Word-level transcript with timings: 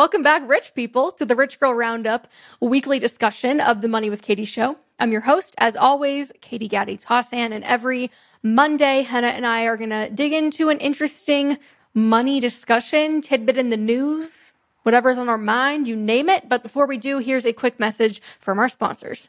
Welcome 0.00 0.22
back, 0.22 0.48
rich 0.48 0.72
people, 0.74 1.12
to 1.12 1.26
the 1.26 1.36
Rich 1.36 1.60
Girl 1.60 1.74
Roundup 1.74 2.26
weekly 2.58 2.98
discussion 2.98 3.60
of 3.60 3.82
the 3.82 3.86
Money 3.86 4.08
with 4.08 4.22
Katie 4.22 4.46
show. 4.46 4.78
I'm 4.98 5.12
your 5.12 5.20
host, 5.20 5.54
as 5.58 5.76
always, 5.76 6.32
Katie 6.40 6.68
Gatti 6.68 6.96
Tossan, 6.96 7.52
and 7.52 7.62
every 7.64 8.10
Monday, 8.42 9.04
Henah 9.04 9.24
and 9.24 9.44
I 9.44 9.64
are 9.64 9.76
going 9.76 9.90
to 9.90 10.08
dig 10.08 10.32
into 10.32 10.70
an 10.70 10.78
interesting 10.78 11.58
money 11.92 12.40
discussion, 12.40 13.20
tidbit 13.20 13.58
in 13.58 13.68
the 13.68 13.76
news, 13.76 14.54
whatever's 14.84 15.18
on 15.18 15.28
our 15.28 15.36
mind, 15.36 15.86
you 15.86 15.96
name 15.96 16.30
it. 16.30 16.48
But 16.48 16.62
before 16.62 16.86
we 16.86 16.96
do, 16.96 17.18
here's 17.18 17.44
a 17.44 17.52
quick 17.52 17.78
message 17.78 18.22
from 18.38 18.58
our 18.58 18.70
sponsors. 18.70 19.28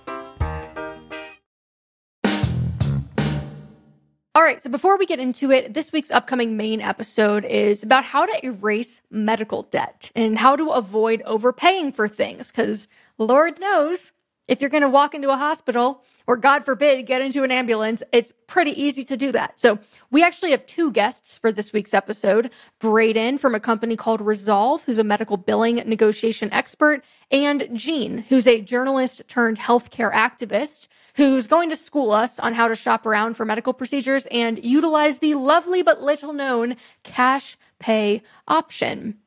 All 4.33 4.43
right, 4.43 4.63
so 4.63 4.69
before 4.69 4.97
we 4.97 5.05
get 5.05 5.19
into 5.19 5.51
it, 5.51 5.73
this 5.73 5.91
week's 5.91 6.09
upcoming 6.09 6.55
main 6.55 6.79
episode 6.79 7.43
is 7.43 7.83
about 7.83 8.05
how 8.05 8.25
to 8.25 8.45
erase 8.45 9.01
medical 9.11 9.63
debt 9.63 10.09
and 10.15 10.37
how 10.37 10.55
to 10.55 10.69
avoid 10.69 11.21
overpaying 11.23 11.91
for 11.91 12.07
things. 12.07 12.49
Because 12.49 12.87
Lord 13.17 13.59
knows, 13.59 14.13
if 14.51 14.59
you're 14.59 14.69
going 14.69 14.83
to 14.83 14.89
walk 14.89 15.15
into 15.15 15.29
a 15.29 15.37
hospital 15.37 16.03
or, 16.27 16.35
God 16.35 16.65
forbid, 16.65 17.05
get 17.05 17.21
into 17.21 17.43
an 17.43 17.51
ambulance, 17.51 18.03
it's 18.11 18.33
pretty 18.47 18.71
easy 18.79 19.05
to 19.05 19.15
do 19.15 19.31
that. 19.31 19.57
So, 19.57 19.79
we 20.11 20.23
actually 20.25 20.51
have 20.51 20.65
two 20.65 20.91
guests 20.91 21.37
for 21.37 21.53
this 21.53 21.71
week's 21.71 21.93
episode 21.93 22.51
Braden 22.79 23.37
from 23.37 23.55
a 23.55 23.61
company 23.61 23.95
called 23.95 24.19
Resolve, 24.19 24.83
who's 24.83 24.99
a 24.99 25.05
medical 25.05 25.37
billing 25.37 25.75
negotiation 25.75 26.51
expert, 26.51 27.01
and 27.31 27.69
Jean, 27.73 28.17
who's 28.17 28.45
a 28.45 28.59
journalist 28.59 29.21
turned 29.29 29.57
healthcare 29.57 30.11
activist 30.11 30.89
who's 31.15 31.47
going 31.47 31.69
to 31.69 31.77
school 31.77 32.11
us 32.11 32.37
on 32.37 32.53
how 32.53 32.67
to 32.67 32.75
shop 32.75 33.05
around 33.05 33.35
for 33.35 33.45
medical 33.45 33.71
procedures 33.71 34.25
and 34.31 34.63
utilize 34.65 35.19
the 35.19 35.35
lovely 35.35 35.81
but 35.81 36.01
little 36.01 36.33
known 36.33 36.75
cash 37.03 37.57
pay 37.79 38.21
option. 38.49 39.17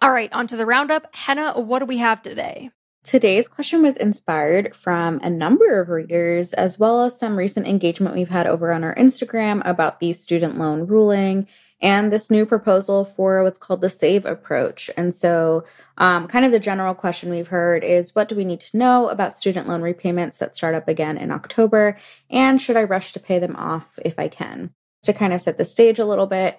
All 0.00 0.10
right, 0.10 0.32
on 0.32 0.46
to 0.46 0.56
the 0.56 0.64
roundup. 0.64 1.12
Henah, 1.12 1.62
what 1.62 1.80
do 1.80 1.84
we 1.84 1.98
have 1.98 2.22
today? 2.22 2.70
Today's 3.02 3.48
question 3.48 3.82
was 3.82 3.96
inspired 3.96 4.76
from 4.76 5.20
a 5.22 5.30
number 5.30 5.80
of 5.80 5.88
readers, 5.88 6.52
as 6.52 6.78
well 6.78 7.02
as 7.02 7.18
some 7.18 7.34
recent 7.34 7.66
engagement 7.66 8.14
we've 8.14 8.28
had 8.28 8.46
over 8.46 8.70
on 8.72 8.84
our 8.84 8.94
Instagram 8.94 9.62
about 9.64 10.00
the 10.00 10.12
student 10.12 10.58
loan 10.58 10.86
ruling 10.86 11.46
and 11.80 12.12
this 12.12 12.30
new 12.30 12.44
proposal 12.44 13.06
for 13.06 13.42
what's 13.42 13.58
called 13.58 13.80
the 13.80 13.88
SAVE 13.88 14.26
approach. 14.26 14.90
And 14.98 15.14
so, 15.14 15.64
um, 15.96 16.28
kind 16.28 16.44
of 16.44 16.52
the 16.52 16.60
general 16.60 16.94
question 16.94 17.30
we've 17.30 17.48
heard 17.48 17.82
is 17.82 18.14
what 18.14 18.28
do 18.28 18.34
we 18.34 18.44
need 18.44 18.60
to 18.60 18.76
know 18.76 19.08
about 19.08 19.34
student 19.34 19.66
loan 19.66 19.80
repayments 19.80 20.38
that 20.38 20.54
start 20.54 20.74
up 20.74 20.86
again 20.86 21.16
in 21.16 21.30
October? 21.30 21.98
And 22.28 22.60
should 22.60 22.76
I 22.76 22.84
rush 22.84 23.12
to 23.12 23.20
pay 23.20 23.38
them 23.38 23.56
off 23.56 23.98
if 24.04 24.18
I 24.18 24.28
can? 24.28 24.74
To 25.04 25.14
kind 25.14 25.32
of 25.32 25.40
set 25.40 25.56
the 25.56 25.64
stage 25.64 25.98
a 25.98 26.04
little 26.04 26.26
bit, 26.26 26.58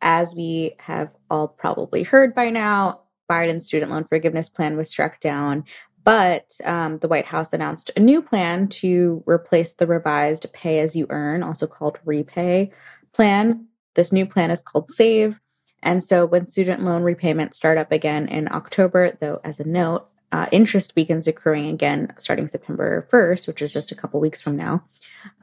as 0.00 0.34
we 0.36 0.76
have 0.78 1.16
all 1.28 1.48
probably 1.48 2.04
heard 2.04 2.32
by 2.32 2.50
now, 2.50 3.00
Biden's 3.30 3.66
student 3.66 3.92
loan 3.92 4.04
forgiveness 4.04 4.48
plan 4.48 4.76
was 4.76 4.90
struck 4.90 5.20
down. 5.20 5.64
But 6.02 6.52
um, 6.64 6.98
the 6.98 7.08
White 7.08 7.26
House 7.26 7.52
announced 7.52 7.90
a 7.96 8.00
new 8.00 8.22
plan 8.22 8.68
to 8.68 9.22
replace 9.26 9.74
the 9.74 9.86
revised 9.86 10.50
pay 10.52 10.80
as 10.80 10.96
you 10.96 11.06
earn, 11.10 11.42
also 11.42 11.66
called 11.66 11.98
REPAYE 12.04 12.70
plan. 13.12 13.66
This 13.94 14.12
new 14.12 14.26
plan 14.26 14.50
is 14.50 14.62
called 14.62 14.90
SAVE. 14.90 15.38
And 15.82 16.02
so 16.02 16.26
when 16.26 16.46
student 16.46 16.84
loan 16.84 17.02
repayments 17.02 17.56
start 17.56 17.78
up 17.78 17.92
again 17.92 18.28
in 18.28 18.50
October, 18.50 19.16
though, 19.20 19.40
as 19.44 19.60
a 19.60 19.68
note, 19.68 20.06
uh, 20.32 20.46
interest 20.52 20.94
begins 20.94 21.26
accruing 21.26 21.68
again 21.68 22.12
starting 22.18 22.48
September 22.48 23.06
1st, 23.10 23.46
which 23.46 23.62
is 23.62 23.72
just 23.72 23.90
a 23.90 23.94
couple 23.96 24.20
weeks 24.20 24.40
from 24.40 24.56
now. 24.56 24.82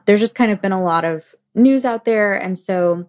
There's 0.06 0.20
just 0.20 0.34
kind 0.34 0.50
of 0.50 0.62
been 0.62 0.72
a 0.72 0.82
lot 0.82 1.04
of 1.04 1.34
news 1.54 1.84
out 1.84 2.04
there. 2.04 2.34
And 2.34 2.58
so, 2.58 3.06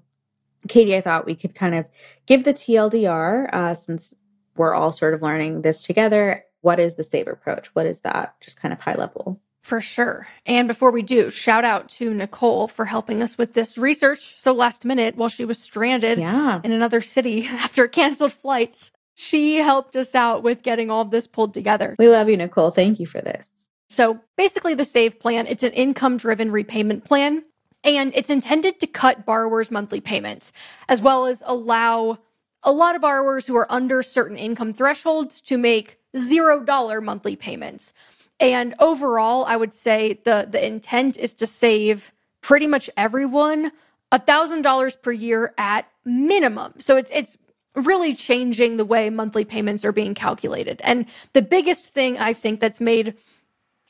Katie, 0.68 0.96
I 0.96 1.02
thought 1.02 1.26
we 1.26 1.36
could 1.36 1.56
kind 1.56 1.76
of 1.76 1.86
give 2.26 2.44
the 2.44 2.54
TLDR 2.54 3.54
uh, 3.54 3.74
since 3.74 4.16
we're 4.60 4.76
all 4.76 4.92
sort 4.92 5.14
of 5.14 5.22
learning 5.22 5.62
this 5.62 5.86
together. 5.86 6.44
What 6.62 6.80
is 6.80 6.96
the 6.96 7.04
SAVE 7.04 7.30
approach? 7.30 7.68
What 7.74 7.86
is 7.86 8.02
that? 8.02 8.36
Just 8.42 8.62
kind 8.62 8.74
of 8.74 8.80
high 8.82 8.96
level. 8.96 9.40
For 9.64 9.80
sure. 9.80 10.28
And 10.46 10.68
before 10.68 10.92
we 10.92 11.02
do, 11.02 11.30
shout 11.30 11.64
out 11.64 11.88
to 11.90 12.14
Nicole 12.14 12.68
for 12.68 12.86
helping 12.86 13.24
us 13.24 13.38
with 13.38 13.54
this 13.54 13.78
research 13.78 14.38
so 14.38 14.52
last 14.52 14.84
minute 14.84 15.16
while 15.16 15.30
she 15.30 15.46
was 15.46 15.58
stranded 15.58 16.20
yeah. 16.20 16.60
in 16.64 16.74
another 16.74 17.00
city 17.00 17.46
after 17.50 17.88
canceled 17.88 18.34
flights. 18.34 18.92
She 19.16 19.58
helped 19.58 19.96
us 19.96 20.14
out 20.14 20.44
with 20.44 20.62
getting 20.62 20.92
all 20.92 21.02
of 21.02 21.12
this 21.12 21.26
pulled 21.26 21.54
together. 21.54 21.96
We 21.98 22.10
love 22.10 22.30
you, 22.30 22.38
Nicole. 22.38 22.72
Thank 22.72 23.00
you 23.00 23.06
for 23.06 23.22
this. 23.22 23.70
So 23.90 24.20
basically, 24.38 24.76
the 24.76 24.86
SAVE 24.86 25.20
plan, 25.20 25.48
it's 25.48 25.64
an 25.64 25.72
income 25.72 26.18
driven 26.18 26.52
repayment 26.52 27.06
plan, 27.06 27.44
and 27.84 28.12
it's 28.14 28.30
intended 28.30 28.80
to 28.82 28.88
cut 28.88 29.26
borrowers' 29.26 29.72
monthly 29.72 30.02
payments, 30.02 30.52
as 30.90 31.02
well 31.02 31.26
as 31.26 31.42
allow 31.46 32.20
a 32.64 32.72
lot 32.72 32.96
of 32.96 33.02
borrowers 33.02 33.46
who 33.46 33.56
are 33.56 33.72
under 33.72 34.04
certain 34.04 34.38
income 34.38 34.74
thresholds 34.74 35.42
to 35.42 35.58
make 35.58 35.98
zero 36.18 36.62
dollar 36.62 37.02
monthly 37.02 37.36
payments. 37.36 37.94
And 38.40 38.74
overall, 38.80 39.46
I 39.46 39.58
would 39.58 39.74
say 39.74 40.20
the 40.24 40.48
the 40.50 40.66
intent 40.66 41.18
is 41.18 41.34
to 41.36 41.48
save 41.48 42.14
pretty 42.42 42.68
much 42.68 42.90
everyone 42.98 43.72
a 44.12 44.20
thousand 44.20 44.62
dollars 44.62 44.96
per 44.96 45.12
year 45.12 45.54
at 45.58 45.88
minimum. 46.06 46.74
So 46.80 46.98
it's 46.98 47.12
it's 47.14 47.38
really 47.76 48.14
changing 48.14 48.78
the 48.78 48.86
way 48.86 49.10
monthly 49.10 49.46
payments 49.46 49.86
are 49.86 49.92
being 49.92 50.14
calculated. 50.14 50.82
And 50.84 51.06
the 51.34 51.42
biggest 51.42 51.94
thing 51.94 52.18
I 52.18 52.34
think 52.34 52.60
that's 52.60 52.82
made 52.82 53.16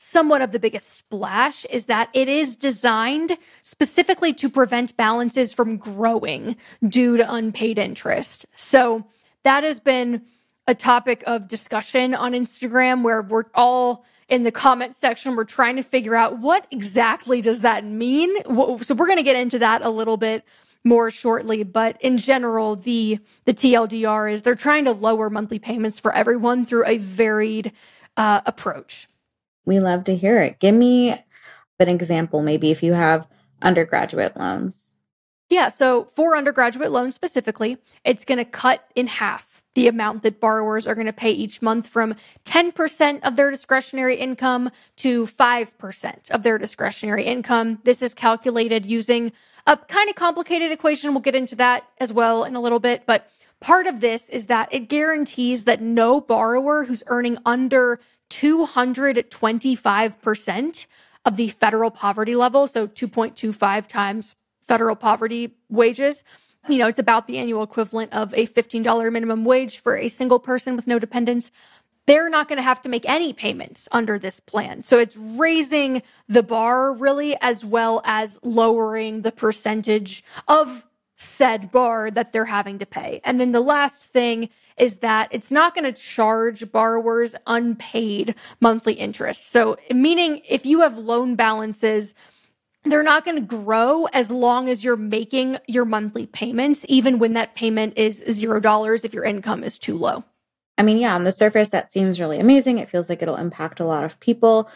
somewhat 0.02 0.40
of 0.40 0.50
the 0.50 0.58
biggest 0.58 0.96
splash 0.96 1.66
is 1.66 1.84
that 1.86 2.08
it 2.14 2.26
is 2.26 2.56
designed 2.56 3.36
specifically 3.60 4.32
to 4.32 4.48
prevent 4.48 4.96
balances 4.96 5.52
from 5.52 5.76
growing 5.76 6.56
due 6.88 7.18
to 7.18 7.34
unpaid 7.34 7.78
interest. 7.78 8.46
So 8.56 9.04
that 9.42 9.62
has 9.62 9.78
been 9.78 10.22
a 10.66 10.74
topic 10.74 11.22
of 11.26 11.48
discussion 11.48 12.14
on 12.14 12.32
Instagram 12.32 13.02
where 13.02 13.20
we're 13.20 13.44
all 13.54 14.06
in 14.30 14.42
the 14.42 14.50
comment 14.50 14.96
section 14.96 15.36
we're 15.36 15.44
trying 15.44 15.76
to 15.76 15.82
figure 15.82 16.16
out 16.16 16.38
what 16.38 16.66
exactly 16.70 17.42
does 17.42 17.60
that 17.60 17.84
mean. 17.84 18.42
So 18.82 18.94
we're 18.94 19.06
going 19.06 19.18
to 19.18 19.22
get 19.22 19.36
into 19.36 19.58
that 19.58 19.82
a 19.82 19.90
little 19.90 20.16
bit 20.16 20.44
more 20.82 21.10
shortly, 21.10 21.62
but 21.62 22.00
in 22.00 22.16
general 22.16 22.74
the 22.74 23.18
the 23.44 23.52
TLDR 23.52 24.32
is 24.32 24.40
they're 24.40 24.54
trying 24.54 24.86
to 24.86 24.92
lower 24.92 25.28
monthly 25.28 25.58
payments 25.58 26.00
for 26.00 26.14
everyone 26.14 26.64
through 26.64 26.86
a 26.86 26.96
varied 26.96 27.72
uh, 28.16 28.40
approach. 28.46 29.09
We 29.70 29.78
love 29.78 30.02
to 30.04 30.16
hear 30.16 30.42
it. 30.42 30.58
Give 30.58 30.74
me 30.74 31.12
an 31.78 31.88
example 31.88 32.42
maybe 32.42 32.72
if 32.72 32.82
you 32.82 32.92
have 32.92 33.28
undergraduate 33.62 34.36
loans. 34.36 34.92
Yeah, 35.48 35.68
so 35.68 36.08
for 36.16 36.36
undergraduate 36.36 36.90
loans 36.90 37.14
specifically, 37.14 37.78
it's 38.04 38.24
going 38.24 38.38
to 38.38 38.44
cut 38.44 38.84
in 38.96 39.06
half 39.06 39.62
the 39.74 39.86
amount 39.86 40.24
that 40.24 40.40
borrowers 40.40 40.88
are 40.88 40.96
going 40.96 41.06
to 41.06 41.12
pay 41.12 41.30
each 41.30 41.62
month 41.62 41.86
from 41.86 42.16
10% 42.46 43.20
of 43.22 43.36
their 43.36 43.52
discretionary 43.52 44.16
income 44.16 44.72
to 44.96 45.28
5% 45.28 46.30
of 46.32 46.42
their 46.42 46.58
discretionary 46.58 47.24
income. 47.24 47.78
This 47.84 48.02
is 48.02 48.12
calculated 48.12 48.84
using 48.84 49.30
a 49.68 49.76
kind 49.76 50.10
of 50.10 50.16
complicated 50.16 50.72
equation. 50.72 51.12
We'll 51.14 51.20
get 51.20 51.36
into 51.36 51.54
that 51.54 51.84
as 51.98 52.12
well 52.12 52.42
in 52.42 52.56
a 52.56 52.60
little 52.60 52.80
bit. 52.80 53.04
But 53.06 53.28
part 53.60 53.86
of 53.86 54.00
this 54.00 54.30
is 54.30 54.46
that 54.46 54.74
it 54.74 54.88
guarantees 54.88 55.62
that 55.66 55.80
no 55.80 56.20
borrower 56.20 56.84
who's 56.84 57.04
earning 57.06 57.38
under 57.46 58.00
225% 58.30 60.86
of 61.24 61.36
the 61.36 61.48
federal 61.48 61.90
poverty 61.90 62.34
level, 62.34 62.66
so 62.66 62.86
2.25 62.86 63.86
times 63.86 64.34
federal 64.66 64.96
poverty 64.96 65.54
wages, 65.68 66.24
you 66.68 66.78
know, 66.78 66.86
it's 66.86 66.98
about 66.98 67.26
the 67.26 67.38
annual 67.38 67.62
equivalent 67.62 68.12
of 68.12 68.34
a 68.34 68.46
$15 68.46 69.12
minimum 69.12 69.44
wage 69.44 69.80
for 69.80 69.96
a 69.96 70.08
single 70.08 70.38
person 70.38 70.76
with 70.76 70.86
no 70.86 70.98
dependents. 70.98 71.50
They're 72.06 72.28
not 72.28 72.48
going 72.48 72.58
to 72.58 72.62
have 72.62 72.82
to 72.82 72.88
make 72.88 73.08
any 73.08 73.32
payments 73.32 73.88
under 73.92 74.18
this 74.18 74.40
plan. 74.40 74.82
So 74.82 74.98
it's 74.98 75.16
raising 75.16 76.02
the 76.28 76.42
bar 76.42 76.92
really, 76.92 77.36
as 77.40 77.64
well 77.64 78.02
as 78.04 78.38
lowering 78.42 79.22
the 79.22 79.32
percentage 79.32 80.24
of 80.48 80.86
said 81.16 81.70
bar 81.70 82.10
that 82.10 82.32
they're 82.32 82.46
having 82.46 82.78
to 82.78 82.86
pay. 82.86 83.20
And 83.24 83.40
then 83.40 83.52
the 83.52 83.60
last 83.60 84.10
thing 84.10 84.48
is 84.80 84.96
that 84.98 85.28
it's 85.30 85.50
not 85.50 85.74
going 85.74 85.84
to 85.84 85.92
charge 85.92 86.70
borrowers 86.72 87.36
unpaid 87.46 88.34
monthly 88.60 88.94
interest. 88.94 89.50
So, 89.52 89.76
meaning 89.94 90.42
if 90.48 90.66
you 90.66 90.80
have 90.80 90.98
loan 90.98 91.36
balances 91.36 92.14
they're 92.84 93.02
not 93.02 93.24
going 93.24 93.36
to 93.36 93.42
grow 93.56 94.06
as 94.06 94.30
long 94.30 94.68
as 94.68 94.82
you're 94.82 94.96
making 94.96 95.58
your 95.68 95.84
monthly 95.84 96.26
payments, 96.26 96.86
even 96.88 97.18
when 97.18 97.34
that 97.34 97.54
payment 97.54 97.98
is 97.98 98.22
$0 98.22 99.04
if 99.04 99.12
your 99.12 99.24
income 99.24 99.62
is 99.62 99.78
too 99.78 99.96
low. 99.98 100.24
I 100.78 100.82
mean, 100.82 100.96
yeah, 100.96 101.14
on 101.14 101.24
the 101.24 101.32
surface, 101.32 101.68
that 101.70 101.92
seems 101.92 102.18
really 102.18 102.40
amazing. 102.40 102.78
It 102.78 102.88
feels 102.88 103.10
like 103.10 103.20
it'll 103.20 103.36
impact 103.36 103.80
a 103.80 103.84
lot 103.84 104.04
of 104.04 104.18
people. 104.20 104.70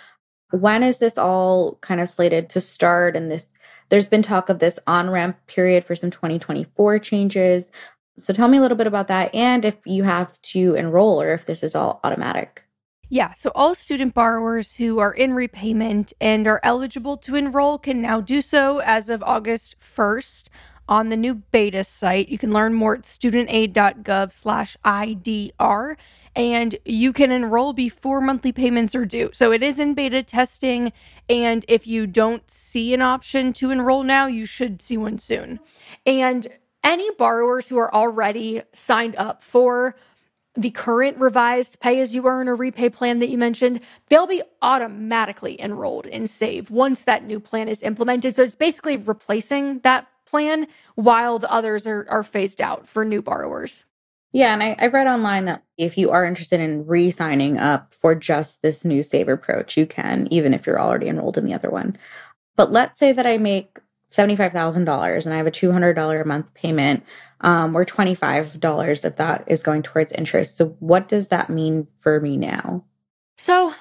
When 0.51 0.83
is 0.83 0.99
this 0.99 1.17
all 1.17 1.79
kind 1.81 2.01
of 2.01 2.11
slated 2.11 2.51
to 2.51 2.61
start? 2.61 3.17
And 3.17 3.31
this, 3.31 3.49
there's 3.89 4.07
been 4.07 4.21
talk 4.21 4.51
of 4.51 4.59
this 4.59 4.79
on 4.87 5.09
ramp 5.09 5.39
period 5.47 5.87
for 5.87 5.95
some 5.95 6.11
2024 6.11 6.99
changes. 6.99 7.71
So 8.17 8.33
tell 8.33 8.49
me 8.49 8.59
a 8.59 8.61
little 8.61 8.77
bit 8.77 8.87
about 8.87 9.09
that 9.09 9.35
and 9.35 9.65
if 9.65 9.77
you 9.85 10.05
have 10.05 10.41
to 10.43 10.75
enroll 10.75 11.21
or 11.21 11.35
if 11.35 11.47
this 11.47 11.63
is 11.63 11.75
all 11.75 12.01
automatic. 12.05 12.65
Yeah, 13.09 13.35
so 13.35 13.51
all 13.55 13.75
student 13.75 14.15
borrowers 14.15 14.77
who 14.77 14.99
are 14.99 15.13
in 15.13 15.35
repayment 15.35 16.13
and 16.21 16.47
are 16.47 16.61
eligible 16.63 17.17
to 17.19 17.37
enroll 17.37 17.79
can 17.79 18.01
now 18.01 18.21
do 18.21 18.41
so 18.41 18.79
as 18.79 19.11
of 19.11 19.23
August 19.23 19.77
1st 19.81 20.49
on 20.89 21.09
the 21.09 21.17
new 21.17 21.35
beta 21.35 21.85
site. 21.85 22.29
You 22.29 22.39
can 22.39 22.53
learn 22.53 22.75
more 22.75 22.95
at 22.95 23.03
studentaid.gov/idr 23.03 25.97
and 26.37 26.77
you 26.85 27.13
can 27.13 27.31
enroll 27.31 27.73
before 27.73 28.21
monthly 28.21 28.53
payments 28.53 28.95
are 28.95 29.07
due. 29.07 29.31
So 29.33 29.53
it 29.53 29.63
is 29.63 29.79
in 29.79 29.95
beta 29.95 30.23
testing 30.23 30.93
and 31.29 31.65
if 31.69 31.87
you 31.87 32.07
don't 32.07 32.51
see 32.51 32.95
an 32.95 33.03
option 33.03 33.53
to 33.55 33.71
enroll 33.71 34.03
now, 34.03 34.27
you 34.27 34.47
should 34.47 34.83
see 34.83 34.97
one 34.97 35.19
soon. 35.19 35.61
And 36.05 36.49
any 36.85 37.11
borrowers 37.13 37.67
who 37.67 37.79
are 37.79 37.93
already 37.93 38.63
signed 38.73 39.17
up 39.17 39.43
for 39.43 39.97
the 40.55 40.71
current 40.71 41.19
revised 41.19 41.81
pay 41.81 42.01
as 42.01 42.15
you 42.15 42.27
earn 42.27 42.49
or 42.49 42.57
REPAYE 42.57 42.93
plan 42.93 43.19
that 43.19 43.29
you 43.29 43.39
mentioned, 43.39 43.81
they'll 44.09 44.27
be 44.27 44.43
automatically 44.63 45.61
enrolled 45.61 46.07
in 46.07 46.27
SAVE 46.27 46.71
once 46.71 47.05
that 47.05 47.25
new 47.25 47.41
plan 47.41 47.69
is 47.69 47.83
implemented. 47.83 48.35
So 48.35 48.43
it's 48.43 48.55
basically 48.55 48.97
replacing 48.97 49.81
that 49.81 50.07
plan 50.27 50.69
while 50.95 51.39
the 51.39 51.51
others 51.51 51.87
are, 51.87 52.07
are 52.09 52.23
phased 52.23 52.61
out 52.61 52.87
for 52.87 53.05
new 53.05 53.21
borrowers. 53.21 53.85
Yeah, 54.33 54.53
and 54.53 54.63
I, 54.63 54.77
I've 54.79 54.93
read 54.93 55.07
online 55.07 55.45
that 55.45 55.63
if 55.79 55.97
you 55.97 56.11
are 56.11 56.25
interested 56.25 56.61
in 56.61 56.87
re 56.87 57.11
signing 57.11 57.57
up 57.57 57.95
for 57.95 58.15
just 58.15 58.63
this 58.63 58.85
new 58.85 59.03
SAVE 59.03 59.29
approach, 59.29 59.77
you 59.77 59.87
can, 59.87 60.27
even 60.31 60.55
if 60.55 60.67
you're 60.67 60.81
already 60.81 61.09
enrolled 61.09 61.39
in 61.39 61.45
the 61.45 61.55
other 61.55 61.71
one. 61.71 61.97
But 62.57 62.73
let's 62.73 62.99
say 62.99 63.13
that 63.13 63.27
I 63.27 63.39
make 63.39 63.79
$75,000 64.15 65.25
and 65.25 65.35
I 65.35 65.37
have 65.37 65.47
a 65.47 65.51
$200 65.51 66.21
a 66.21 66.25
month 66.25 66.55
payment 66.55 67.05
um, 67.41 67.77
or 67.77 67.85
$25 67.85 69.05
of 69.05 69.17
that 69.17 69.45
is 69.47 69.63
going 69.63 69.83
towards 69.83 70.13
interest. 70.13 70.57
So, 70.57 70.77
what 70.79 71.09
does 71.09 71.29
that 71.29 71.51
mean 71.51 71.87
for 71.99 72.21
me 72.21 72.37
now? 72.37 72.85
So, 73.37 73.75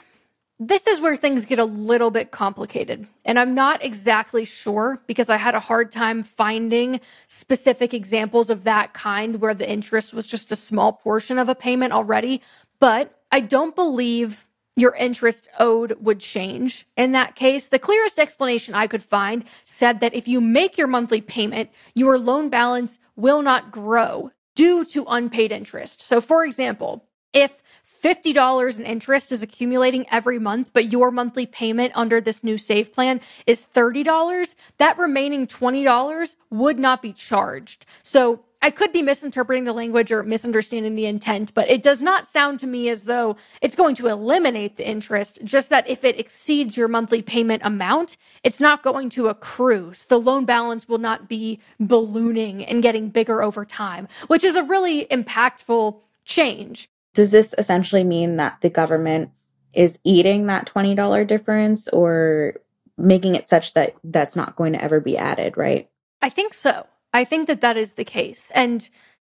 this 0.59 0.87
is 0.87 1.01
where 1.01 1.15
things 1.15 1.45
get 1.45 1.59
a 1.59 1.65
little 1.65 2.11
bit 2.11 2.31
complicated. 2.31 3.07
And 3.25 3.39
I'm 3.39 3.53
not 3.53 3.83
exactly 3.83 4.45
sure 4.45 5.01
because 5.07 5.29
I 5.29 5.37
had 5.37 5.55
a 5.55 5.59
hard 5.59 5.91
time 5.91 6.23
finding 6.23 7.01
specific 7.27 7.93
examples 7.93 8.49
of 8.49 8.63
that 8.63 8.93
kind 8.93 9.41
where 9.41 9.53
the 9.53 9.69
interest 9.69 10.13
was 10.13 10.27
just 10.27 10.51
a 10.51 10.55
small 10.55 10.93
portion 10.93 11.39
of 11.39 11.49
a 11.49 11.55
payment 11.55 11.91
already. 11.91 12.41
But 12.79 13.19
I 13.31 13.39
don't 13.39 13.75
believe 13.75 14.45
your 14.75 14.95
interest 14.95 15.49
owed 15.59 15.93
would 15.99 16.19
change. 16.19 16.87
In 16.97 17.11
that 17.11 17.35
case, 17.35 17.67
the 17.67 17.79
clearest 17.79 18.19
explanation 18.19 18.73
I 18.73 18.87
could 18.87 19.03
find 19.03 19.43
said 19.65 19.99
that 19.99 20.13
if 20.13 20.27
you 20.27 20.41
make 20.41 20.77
your 20.77 20.87
monthly 20.87 21.21
payment, 21.21 21.69
your 21.93 22.17
loan 22.17 22.49
balance 22.49 22.99
will 23.15 23.41
not 23.41 23.71
grow 23.71 24.31
due 24.55 24.85
to 24.85 25.05
unpaid 25.07 25.51
interest. 25.51 26.01
So, 26.01 26.21
for 26.21 26.43
example, 26.43 27.05
if 27.33 27.61
$50 28.03 28.79
in 28.79 28.85
interest 28.85 29.31
is 29.31 29.41
accumulating 29.41 30.05
every 30.11 30.37
month, 30.37 30.71
but 30.73 30.91
your 30.91 31.09
monthly 31.09 31.45
payment 31.45 31.93
under 31.95 32.19
this 32.19 32.43
new 32.43 32.57
save 32.57 32.91
plan 32.91 33.21
is 33.47 33.65
$30, 33.73 34.55
that 34.77 34.97
remaining 34.97 35.47
$20 35.47 36.35
would 36.49 36.77
not 36.77 37.01
be 37.01 37.13
charged. 37.13 37.85
So 38.03 38.43
I 38.63 38.71
could 38.71 38.93
be 38.93 39.01
misinterpreting 39.01 39.65
the 39.65 39.73
language 39.73 40.09
or 40.09 40.23
misunderstanding 40.23 40.95
the 40.95 41.05
intent, 41.05 41.53
but 41.53 41.69
it 41.69 41.83
does 41.83 42.01
not 42.01 42.27
sound 42.27 42.61
to 42.61 42.67
me 42.67 42.87
as 42.87 43.03
though 43.03 43.35
it's 43.61 43.75
going 43.75 43.93
to 43.95 44.07
eliminate 44.07 44.77
the 44.77 44.87
interest, 44.87 45.39
just 45.43 45.69
that 45.69 45.89
if 45.89 46.05
it 46.05 46.17
exceeds 46.17 46.77
your 46.77 46.87
monthly 46.87 47.21
payment 47.21 47.61
amount, 47.65 48.15
it's 48.41 48.61
not 48.61 48.81
going 48.81 49.09
to 49.09 49.27
accrue. 49.27 49.93
So 49.93 50.05
the 50.07 50.19
loan 50.19 50.45
balance 50.45 50.87
will 50.87 50.97
not 50.97 51.27
be 51.27 51.59
ballooning 51.77 52.63
and 52.63 52.81
getting 52.81 53.09
bigger 53.09 53.43
over 53.43 53.65
time, 53.65 54.07
which 54.27 54.45
is 54.45 54.55
a 54.55 54.63
really 54.63 55.07
impactful 55.07 55.99
change. 56.23 56.87
Does 57.13 57.31
this 57.31 57.53
essentially 57.57 58.05
mean 58.05 58.37
that 58.37 58.61
the 58.61 58.69
government 58.69 59.31
is 59.73 59.99
eating 60.05 60.47
that 60.47 60.67
$20 60.67 61.27
difference 61.27 61.89
or 61.89 62.55
making 62.97 63.35
it 63.35 63.49
such 63.49 63.73
that 63.73 63.93
that's 64.05 64.37
not 64.37 64.55
going 64.55 64.71
to 64.71 64.81
ever 64.81 65.01
be 65.01 65.17
added, 65.17 65.57
right? 65.57 65.89
I 66.21 66.29
think 66.29 66.53
so. 66.53 66.87
I 67.13 67.23
think 67.23 67.47
that 67.47 67.61
that 67.61 67.77
is 67.77 67.93
the 67.93 68.05
case. 68.05 68.51
And, 68.55 68.87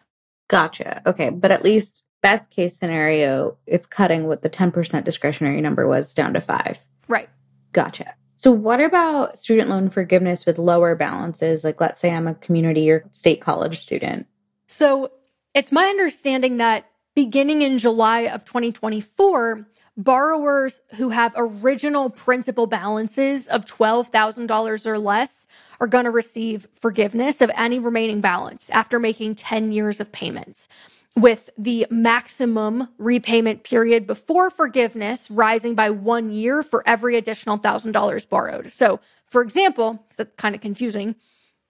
Gotcha. 0.49 1.01
Okay. 1.05 1.29
But 1.29 1.51
at 1.51 1.63
least 1.63 2.03
best 2.21 2.51
case 2.51 2.75
scenario, 2.75 3.57
it's 3.67 3.85
cutting 3.85 4.27
what 4.27 4.41
the 4.41 4.49
10% 4.49 5.03
discretionary 5.03 5.61
number 5.61 5.87
was 5.87 6.13
down 6.13 6.33
to 6.33 6.41
five. 6.41 6.79
Right. 7.07 7.29
Gotcha. 7.73 8.15
So, 8.37 8.51
what 8.51 8.81
about 8.81 9.37
student 9.37 9.69
loan 9.69 9.89
forgiveness 9.89 10.45
with 10.45 10.57
lower 10.57 10.95
balances? 10.95 11.63
Like, 11.63 11.79
let's 11.79 12.01
say 12.01 12.11
I'm 12.13 12.27
a 12.27 12.33
community 12.33 12.91
or 12.91 13.05
state 13.11 13.39
college 13.39 13.79
student. 13.79 14.27
So, 14.67 15.11
it's 15.53 15.71
my 15.71 15.85
understanding 15.85 16.57
that 16.57 16.85
beginning 17.15 17.61
in 17.61 17.77
July 17.77 18.21
of 18.21 18.43
2024, 18.43 19.65
borrowers 19.95 20.81
who 20.95 21.09
have 21.09 21.33
original 21.35 22.09
principal 22.09 22.67
balances 22.67 23.47
of 23.47 23.65
$12,000 23.65 24.85
or 24.85 24.99
less 24.99 25.47
are 25.79 25.87
going 25.87 26.05
to 26.05 26.11
receive 26.11 26.67
forgiveness 26.79 27.41
of 27.41 27.51
any 27.55 27.79
remaining 27.79 28.21
balance 28.21 28.69
after 28.71 28.99
making 28.99 29.35
10 29.35 29.71
years 29.71 29.99
of 29.99 30.11
payments, 30.11 30.67
with 31.15 31.49
the 31.57 31.85
maximum 31.91 32.87
repayment 32.97 33.63
period 33.63 34.07
before 34.07 34.49
forgiveness 34.49 35.29
rising 35.29 35.75
by 35.75 35.89
one 35.91 36.31
year 36.31 36.63
for 36.63 36.83
every 36.87 37.15
additional 37.15 37.59
$1,000 37.59 38.29
borrowed. 38.29 38.71
So, 38.71 38.99
for 39.27 39.41
example, 39.41 40.03
it's 40.09 40.31
kind 40.37 40.55
of 40.55 40.61
confusing, 40.61 41.15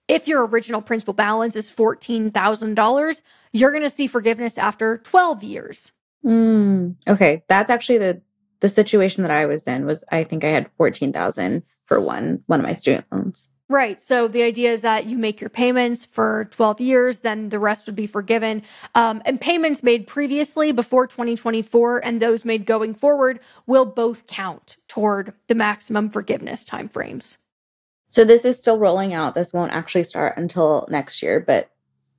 if 0.08 0.28
your 0.28 0.46
original 0.46 0.82
principal 0.82 1.14
balance 1.14 1.56
is 1.56 1.70
$14,000, 1.70 3.22
you're 3.52 3.70
going 3.70 3.82
to 3.82 3.90
see 3.90 4.06
forgiveness 4.06 4.58
after 4.58 4.98
12 4.98 5.42
years. 5.42 5.92
Mm, 6.24 6.96
okay, 7.06 7.44
that's 7.48 7.70
actually 7.70 7.98
the 7.98 8.22
the 8.60 8.68
situation 8.68 9.22
that 9.22 9.30
I 9.30 9.44
was 9.46 9.66
in 9.66 9.84
was 9.84 10.04
I 10.10 10.24
think 10.24 10.42
I 10.42 10.48
had 10.48 10.70
14,000 10.78 11.62
for 11.84 12.00
one 12.00 12.42
one 12.46 12.60
of 12.60 12.66
my 12.66 12.74
student 12.74 13.06
loans. 13.12 13.48
Right. 13.68 14.00
So 14.02 14.28
the 14.28 14.42
idea 14.42 14.72
is 14.72 14.82
that 14.82 15.06
you 15.06 15.16
make 15.16 15.40
your 15.40 15.48
payments 15.48 16.04
for 16.04 16.48
12 16.50 16.80
years, 16.82 17.20
then 17.20 17.48
the 17.48 17.58
rest 17.58 17.86
would 17.86 17.96
be 17.96 18.06
forgiven. 18.06 18.62
Um, 18.94 19.22
and 19.24 19.40
payments 19.40 19.82
made 19.82 20.06
previously 20.06 20.70
before 20.70 21.06
2024 21.06 22.04
and 22.04 22.20
those 22.20 22.44
made 22.44 22.66
going 22.66 22.92
forward 22.92 23.40
will 23.66 23.86
both 23.86 24.26
count 24.26 24.76
toward 24.86 25.32
the 25.46 25.54
maximum 25.54 26.10
forgiveness 26.10 26.62
timeframes. 26.62 27.38
So 28.10 28.24
this 28.24 28.44
is 28.44 28.58
still 28.58 28.78
rolling 28.78 29.14
out. 29.14 29.34
This 29.34 29.52
won't 29.52 29.72
actually 29.72 30.04
start 30.04 30.36
until 30.36 30.86
next 30.90 31.22
year, 31.22 31.40
but 31.40 31.70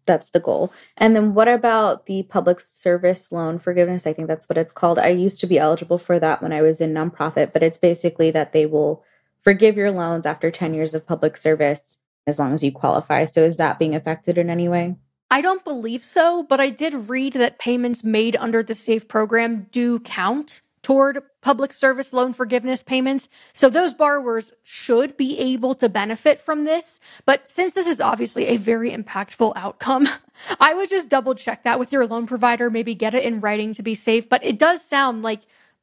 that's 0.05 0.31
the 0.31 0.39
goal. 0.39 0.71
And 0.97 1.15
then 1.15 1.33
what 1.33 1.47
about 1.47 2.05
the 2.05 2.23
public 2.23 2.59
service 2.59 3.31
loan 3.31 3.59
forgiveness? 3.59 4.07
I 4.07 4.13
think 4.13 4.27
that's 4.27 4.47
what 4.47 4.57
it's 4.57 4.71
called. 4.71 4.99
I 4.99 5.09
used 5.09 5.39
to 5.41 5.47
be 5.47 5.59
eligible 5.59 5.97
for 5.97 6.19
that 6.19 6.41
when 6.41 6.53
I 6.53 6.61
was 6.61 6.81
in 6.81 6.93
nonprofit, 6.93 7.53
but 7.53 7.63
it's 7.63 7.77
basically 7.77 8.31
that 8.31 8.53
they 8.53 8.65
will 8.65 9.03
forgive 9.41 9.77
your 9.77 9.91
loans 9.91 10.25
after 10.25 10.51
10 10.51 10.73
years 10.73 10.93
of 10.93 11.05
public 11.05 11.37
service 11.37 11.99
as 12.27 12.39
long 12.39 12.53
as 12.53 12.63
you 12.63 12.71
qualify. 12.71 13.25
So 13.25 13.43
is 13.43 13.57
that 13.57 13.79
being 13.79 13.95
affected 13.95 14.37
in 14.37 14.49
any 14.49 14.67
way? 14.67 14.95
I 15.29 15.41
don't 15.41 15.63
believe 15.63 16.05
so, 16.05 16.43
but 16.43 16.59
I 16.59 16.69
did 16.69 17.09
read 17.09 17.33
that 17.33 17.59
payments 17.59 18.03
made 18.03 18.35
under 18.35 18.63
the 18.63 18.73
SAVE 18.73 19.07
program 19.07 19.67
do 19.71 19.99
count 19.99 20.61
toward 20.85 21.19
public 21.41 21.73
service 21.73 22.13
loan 22.13 22.31
forgiveness 22.31 22.83
payments. 22.83 23.27
So 23.53 23.71
those 23.71 23.91
borrowers 23.91 24.53
should 24.61 25.17
be 25.17 25.39
able 25.39 25.73
to 25.73 25.89
benefit 25.89 26.39
from 26.39 26.65
this. 26.65 26.99
But 27.25 27.49
since 27.49 27.73
this 27.73 27.87
is 27.87 27.99
obviously 27.99 28.45
a 28.45 28.57
very 28.57 28.91
impactful 28.91 29.53
outcome, 29.55 30.07
I 30.59 30.75
would 30.75 30.91
just 30.91 31.09
double 31.09 31.33
check 31.33 31.63
that 31.63 31.79
with 31.79 31.91
your 31.91 32.05
loan 32.05 32.27
provider, 32.27 32.69
maybe 32.69 32.93
get 32.93 33.15
it 33.15 33.23
in 33.23 33.39
writing 33.39 33.73
to 33.73 33.81
be 33.81 33.95
safe. 33.95 34.29
But 34.29 34.45
it 34.45 34.59
does 34.59 34.79
sound 34.85 35.23
like 35.23 35.41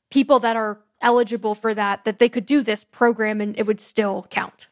people 0.09 0.38
that 0.38 0.54
are 0.54 0.78
eligible 1.00 1.56
for 1.56 1.75
that, 1.75 2.04
that 2.04 2.21
they 2.21 2.28
could 2.28 2.47
do 2.47 2.62
this 2.62 2.85
program 2.85 3.40
and 3.40 3.59
it 3.59 3.66
would 3.66 3.80
still 3.80 4.28
count. 4.30 4.68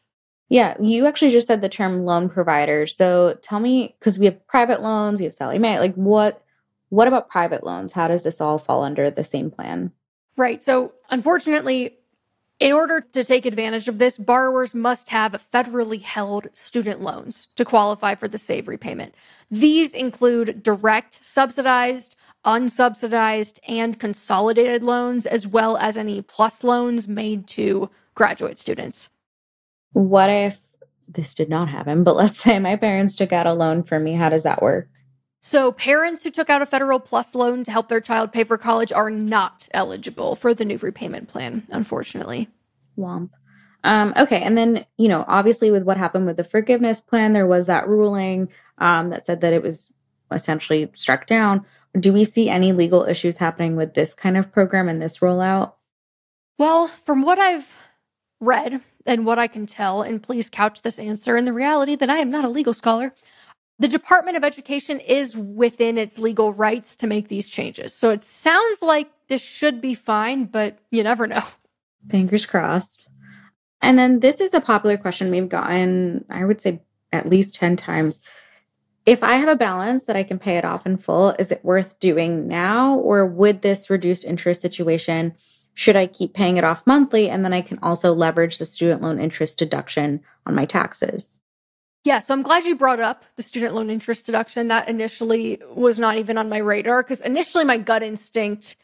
Yeah, 0.47 0.77
you 0.79 1.07
actually 1.07 1.31
just 1.31 1.47
said 1.47 1.61
the 1.61 1.67
term 1.67 2.05
loan 2.05 2.29
provider. 2.29 2.87
So 2.87 3.37
tell 3.41 3.59
me, 3.59 3.97
because 3.99 4.17
we 4.17 4.27
have 4.27 4.47
private 4.47 4.81
loans, 4.81 5.19
you 5.19 5.25
have 5.25 5.33
Sallie 5.33 5.59
Mae, 5.59 5.79
like 5.79 5.95
what 5.95 6.41
what 6.87 7.09
about 7.09 7.29
private 7.29 7.65
loans? 7.65 7.91
How 7.91 8.07
does 8.07 8.23
this 8.23 8.39
all 8.39 8.59
fall 8.59 8.83
under 8.83 9.11
the 9.11 9.25
same 9.25 9.51
plan? 9.51 9.91
Right. 10.37 10.61
So, 10.61 10.93
unfortunately, 11.09 11.97
in 12.59 12.73
order 12.73 13.01
to 13.01 13.23
take 13.23 13.47
advantage 13.47 13.87
of 13.87 13.97
this, 13.97 14.19
borrowers 14.19 14.75
must 14.75 15.09
have 15.09 15.43
federally 15.51 16.01
held 16.01 16.47
student 16.53 17.01
loans 17.01 17.47
to 17.55 17.65
qualify 17.65 18.13
for 18.13 18.27
the 18.27 18.37
SAVE 18.37 18.67
repayment. 18.67 19.15
These 19.49 19.95
include 19.95 20.61
direct 20.61 21.25
subsidized, 21.25 22.15
unsubsidized, 22.45 23.57
and 23.67 23.99
consolidated 23.99 24.83
loans, 24.83 25.25
as 25.25 25.47
well 25.47 25.75
as 25.77 25.97
any 25.97 26.21
plus 26.21 26.63
loans 26.63 27.07
made 27.07 27.47
to 27.47 27.89
graduate 28.13 28.59
students. 28.59 29.09
What 29.93 30.29
if 30.29 30.75
this 31.07 31.33
did 31.33 31.49
not 31.49 31.67
happen, 31.67 32.03
but 32.03 32.15
let's 32.15 32.37
say 32.37 32.59
my 32.59 32.75
parents 32.75 33.15
took 33.15 33.33
out 33.33 33.47
a 33.47 33.53
loan 33.53 33.83
for 33.83 33.99
me? 33.99 34.13
How 34.13 34.29
does 34.29 34.43
that 34.43 34.61
work? 34.61 34.87
So, 35.43 35.71
parents 35.71 36.23
who 36.23 36.29
took 36.29 36.51
out 36.51 36.61
a 36.61 36.67
federal 36.67 36.99
plus 36.99 37.33
loan 37.33 37.63
to 37.63 37.71
help 37.71 37.89
their 37.89 37.99
child 37.99 38.31
pay 38.31 38.43
for 38.43 38.59
college 38.59 38.91
are 38.91 39.09
not 39.09 39.67
eligible 39.73 40.35
for 40.35 40.53
the 40.53 40.63
new 40.63 40.77
repayment 40.77 41.29
plan, 41.29 41.65
unfortunately. 41.71 42.47
Womp. 42.95 43.31
Um, 43.83 44.13
okay. 44.15 44.41
And 44.41 44.55
then, 44.55 44.85
you 44.97 45.07
know, 45.07 45.25
obviously, 45.27 45.71
with 45.71 45.81
what 45.81 45.97
happened 45.97 46.27
with 46.27 46.37
the 46.37 46.43
forgiveness 46.43 47.01
plan, 47.01 47.33
there 47.33 47.47
was 47.47 47.65
that 47.65 47.87
ruling 47.87 48.49
um, 48.77 49.09
that 49.09 49.25
said 49.25 49.41
that 49.41 49.53
it 49.53 49.63
was 49.63 49.91
essentially 50.31 50.91
struck 50.93 51.25
down. 51.25 51.65
Do 51.99 52.13
we 52.13 52.23
see 52.23 52.47
any 52.47 52.71
legal 52.71 53.03
issues 53.05 53.37
happening 53.37 53.75
with 53.75 53.95
this 53.95 54.13
kind 54.13 54.37
of 54.37 54.51
program 54.51 54.87
and 54.87 55.01
this 55.01 55.17
rollout? 55.17 55.73
Well, 56.59 56.87
from 56.87 57.23
what 57.23 57.39
I've 57.39 57.67
read 58.39 58.81
and 59.07 59.25
what 59.25 59.39
I 59.39 59.47
can 59.47 59.65
tell, 59.65 60.03
and 60.03 60.21
please 60.21 60.51
couch 60.51 60.83
this 60.83 60.99
answer 60.99 61.35
in 61.35 61.45
the 61.45 61.53
reality 61.53 61.95
that 61.95 62.11
I 62.11 62.19
am 62.19 62.29
not 62.29 62.45
a 62.45 62.49
legal 62.49 62.73
scholar, 62.73 63.15
the 63.81 63.87
Department 63.87 64.37
of 64.37 64.43
Education 64.43 64.99
is 64.99 65.35
within 65.35 65.97
its 65.97 66.19
legal 66.19 66.53
rights 66.53 66.95
to 66.97 67.07
make 67.07 67.29
these 67.29 67.49
changes. 67.49 67.95
So 67.95 68.11
it 68.11 68.23
sounds 68.23 68.83
like 68.83 69.09
this 69.27 69.41
should 69.41 69.81
be 69.81 69.95
fine, 69.95 70.45
but 70.45 70.77
you 70.91 71.01
never 71.01 71.25
know. 71.25 71.41
Fingers 72.07 72.45
crossed. 72.45 73.07
And 73.81 73.97
then 73.97 74.19
this 74.19 74.39
is 74.39 74.53
a 74.53 74.61
popular 74.61 74.97
question 74.97 75.31
we've 75.31 75.49
gotten, 75.49 76.25
I 76.29 76.45
would 76.45 76.61
say, 76.61 76.83
at 77.11 77.27
least 77.27 77.55
10 77.55 77.75
times. 77.75 78.21
If 79.07 79.23
I 79.23 79.37
have 79.37 79.49
a 79.49 79.55
balance 79.55 80.03
that 80.03 80.15
I 80.15 80.21
can 80.21 80.37
pay 80.37 80.57
it 80.57 80.65
off 80.65 80.85
in 80.85 80.97
full, 80.97 81.31
is 81.39 81.51
it 81.51 81.65
worth 81.65 81.99
doing 81.99 82.47
now? 82.47 82.97
Or 82.97 83.25
would 83.25 83.63
this 83.63 83.89
reduced 83.89 84.25
interest 84.25 84.61
situation, 84.61 85.33
should 85.73 85.95
I 85.95 86.05
keep 86.05 86.35
paying 86.35 86.57
it 86.57 86.63
off 86.63 86.85
monthly? 86.85 87.31
And 87.31 87.43
then 87.43 87.51
I 87.51 87.61
can 87.61 87.79
also 87.81 88.13
leverage 88.13 88.59
the 88.59 88.65
student 88.65 89.01
loan 89.01 89.19
interest 89.19 89.57
deduction 89.57 90.21
on 90.45 90.53
my 90.53 90.65
taxes. 90.65 91.39
Yeah, 92.03 92.19
so 92.19 92.33
I'm 92.33 92.41
glad 92.41 92.65
you 92.65 92.75
brought 92.75 92.99
up 92.99 93.25
the 93.35 93.43
student 93.43 93.75
loan 93.75 93.89
interest 93.91 94.25
deduction. 94.25 94.69
That 94.69 94.89
initially 94.89 95.61
was 95.73 95.99
not 95.99 96.17
even 96.17 96.37
on 96.37 96.49
my 96.49 96.57
radar 96.57 97.03
because 97.03 97.21
initially 97.21 97.63
my 97.63 97.77
gut 97.77 98.01
instinct 98.01 98.75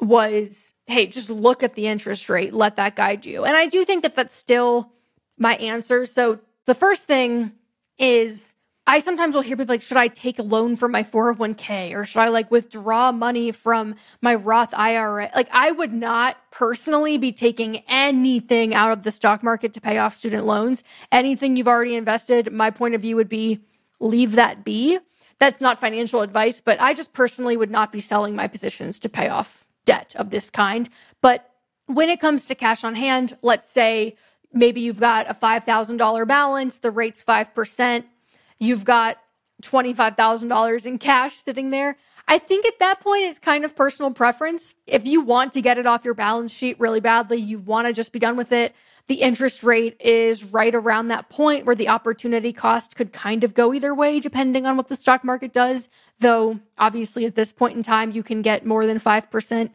was, 0.00 0.72
hey, 0.86 1.06
just 1.06 1.30
look 1.30 1.62
at 1.64 1.74
the 1.74 1.88
interest 1.88 2.28
rate, 2.28 2.54
let 2.54 2.76
that 2.76 2.94
guide 2.94 3.26
you. 3.26 3.44
And 3.44 3.56
I 3.56 3.66
do 3.66 3.84
think 3.84 4.02
that 4.02 4.14
that's 4.14 4.36
still 4.36 4.92
my 5.36 5.56
answer. 5.56 6.06
So 6.06 6.38
the 6.66 6.74
first 6.74 7.06
thing 7.06 7.52
is 7.98 8.53
I 8.86 8.98
sometimes 8.98 9.34
will 9.34 9.42
hear 9.42 9.56
people 9.56 9.72
like, 9.72 9.80
should 9.80 9.96
I 9.96 10.08
take 10.08 10.38
a 10.38 10.42
loan 10.42 10.76
from 10.76 10.92
my 10.92 11.02
401k 11.02 11.94
or 11.94 12.04
should 12.04 12.20
I 12.20 12.28
like 12.28 12.50
withdraw 12.50 13.12
money 13.12 13.50
from 13.50 13.94
my 14.20 14.34
Roth 14.34 14.74
IRA? 14.74 15.30
Like, 15.34 15.48
I 15.52 15.70
would 15.70 15.92
not 15.92 16.36
personally 16.50 17.16
be 17.16 17.32
taking 17.32 17.78
anything 17.88 18.74
out 18.74 18.92
of 18.92 19.02
the 19.02 19.10
stock 19.10 19.42
market 19.42 19.72
to 19.72 19.80
pay 19.80 19.96
off 19.96 20.14
student 20.14 20.44
loans. 20.44 20.84
Anything 21.10 21.56
you've 21.56 21.68
already 21.68 21.94
invested, 21.94 22.52
my 22.52 22.70
point 22.70 22.94
of 22.94 23.00
view 23.00 23.16
would 23.16 23.28
be 23.30 23.60
leave 24.00 24.32
that 24.32 24.64
be. 24.64 24.98
That's 25.38 25.62
not 25.62 25.80
financial 25.80 26.20
advice, 26.20 26.60
but 26.60 26.78
I 26.78 26.92
just 26.92 27.14
personally 27.14 27.56
would 27.56 27.70
not 27.70 27.90
be 27.90 28.00
selling 28.00 28.36
my 28.36 28.48
positions 28.48 28.98
to 29.00 29.08
pay 29.08 29.28
off 29.28 29.64
debt 29.86 30.14
of 30.16 30.28
this 30.28 30.50
kind. 30.50 30.90
But 31.22 31.50
when 31.86 32.10
it 32.10 32.20
comes 32.20 32.44
to 32.46 32.54
cash 32.54 32.84
on 32.84 32.94
hand, 32.94 33.38
let's 33.40 33.68
say 33.68 34.16
maybe 34.52 34.82
you've 34.82 35.00
got 35.00 35.30
a 35.30 35.34
$5,000 35.34 36.28
balance, 36.28 36.78
the 36.78 36.90
rate's 36.90 37.24
5% 37.24 38.04
you've 38.58 38.84
got 38.84 39.18
$25,000 39.62 40.86
in 40.86 40.98
cash 40.98 41.36
sitting 41.36 41.70
there. 41.70 41.96
I 42.26 42.38
think 42.38 42.66
at 42.66 42.78
that 42.78 43.00
point 43.00 43.24
it's 43.24 43.38
kind 43.38 43.64
of 43.64 43.76
personal 43.76 44.12
preference. 44.12 44.74
If 44.86 45.06
you 45.06 45.20
want 45.20 45.52
to 45.52 45.62
get 45.62 45.78
it 45.78 45.86
off 45.86 46.04
your 46.04 46.14
balance 46.14 46.52
sheet 46.52 46.80
really 46.80 47.00
badly, 47.00 47.38
you 47.38 47.58
want 47.58 47.86
to 47.86 47.92
just 47.92 48.12
be 48.12 48.18
done 48.18 48.36
with 48.36 48.52
it. 48.52 48.74
The 49.06 49.16
interest 49.16 49.62
rate 49.62 50.00
is 50.00 50.44
right 50.44 50.74
around 50.74 51.08
that 51.08 51.28
point 51.28 51.66
where 51.66 51.74
the 51.74 51.90
opportunity 51.90 52.54
cost 52.54 52.96
could 52.96 53.12
kind 53.12 53.44
of 53.44 53.52
go 53.52 53.74
either 53.74 53.94
way, 53.94 54.18
depending 54.18 54.64
on 54.64 54.78
what 54.78 54.88
the 54.88 54.96
stock 54.96 55.22
market 55.22 55.52
does. 55.52 55.90
Though, 56.20 56.60
obviously, 56.78 57.26
at 57.26 57.34
this 57.34 57.52
point 57.52 57.76
in 57.76 57.82
time, 57.82 58.12
you 58.12 58.22
can 58.22 58.40
get 58.40 58.64
more 58.64 58.86
than 58.86 58.98
5% 58.98 59.70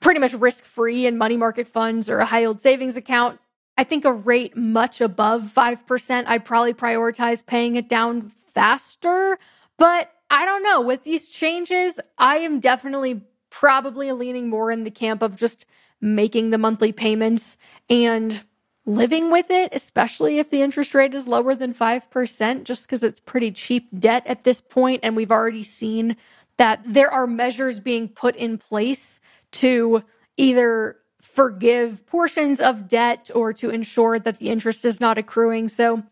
pretty 0.00 0.20
much 0.20 0.34
risk 0.34 0.66
free 0.66 1.06
in 1.06 1.16
money 1.16 1.38
market 1.38 1.66
funds 1.66 2.10
or 2.10 2.18
a 2.18 2.26
high 2.26 2.40
yield 2.40 2.60
savings 2.60 2.98
account. 2.98 3.40
I 3.76 3.84
think 3.84 4.04
a 4.04 4.12
rate 4.12 4.56
much 4.56 5.00
above 5.00 5.52
5%, 5.54 6.24
I'd 6.26 6.44
probably 6.44 6.74
prioritize 6.74 7.44
paying 7.44 7.76
it 7.76 7.88
down 7.88 8.30
faster. 8.54 9.38
But 9.76 10.12
I 10.30 10.44
don't 10.44 10.62
know. 10.62 10.80
With 10.80 11.04
these 11.04 11.28
changes, 11.28 12.00
I 12.18 12.38
am 12.38 12.60
definitely 12.60 13.22
probably 13.50 14.12
leaning 14.12 14.48
more 14.48 14.70
in 14.70 14.84
the 14.84 14.90
camp 14.90 15.22
of 15.22 15.36
just 15.36 15.66
making 16.00 16.50
the 16.50 16.58
monthly 16.58 16.92
payments 16.92 17.56
and 17.88 18.44
living 18.86 19.30
with 19.30 19.50
it, 19.50 19.74
especially 19.74 20.38
if 20.38 20.50
the 20.50 20.60
interest 20.60 20.94
rate 20.94 21.14
is 21.14 21.26
lower 21.26 21.54
than 21.54 21.72
5%, 21.72 22.64
just 22.64 22.84
because 22.84 23.02
it's 23.02 23.20
pretty 23.20 23.50
cheap 23.50 23.88
debt 23.98 24.26
at 24.26 24.44
this 24.44 24.60
point, 24.60 25.00
And 25.02 25.16
we've 25.16 25.30
already 25.30 25.64
seen 25.64 26.16
that 26.58 26.82
there 26.84 27.10
are 27.10 27.26
measures 27.26 27.80
being 27.80 28.08
put 28.08 28.36
in 28.36 28.58
place 28.58 29.20
to 29.52 30.04
either 30.36 30.96
forgive 31.34 32.06
portions 32.06 32.60
of 32.60 32.86
debt 32.86 33.28
or 33.34 33.52
to 33.52 33.68
ensure 33.70 34.20
that 34.20 34.38
the 34.38 34.50
interest 34.50 34.84
is 34.84 35.00
not 35.00 35.18
accruing. 35.18 35.66
So 35.66 36.04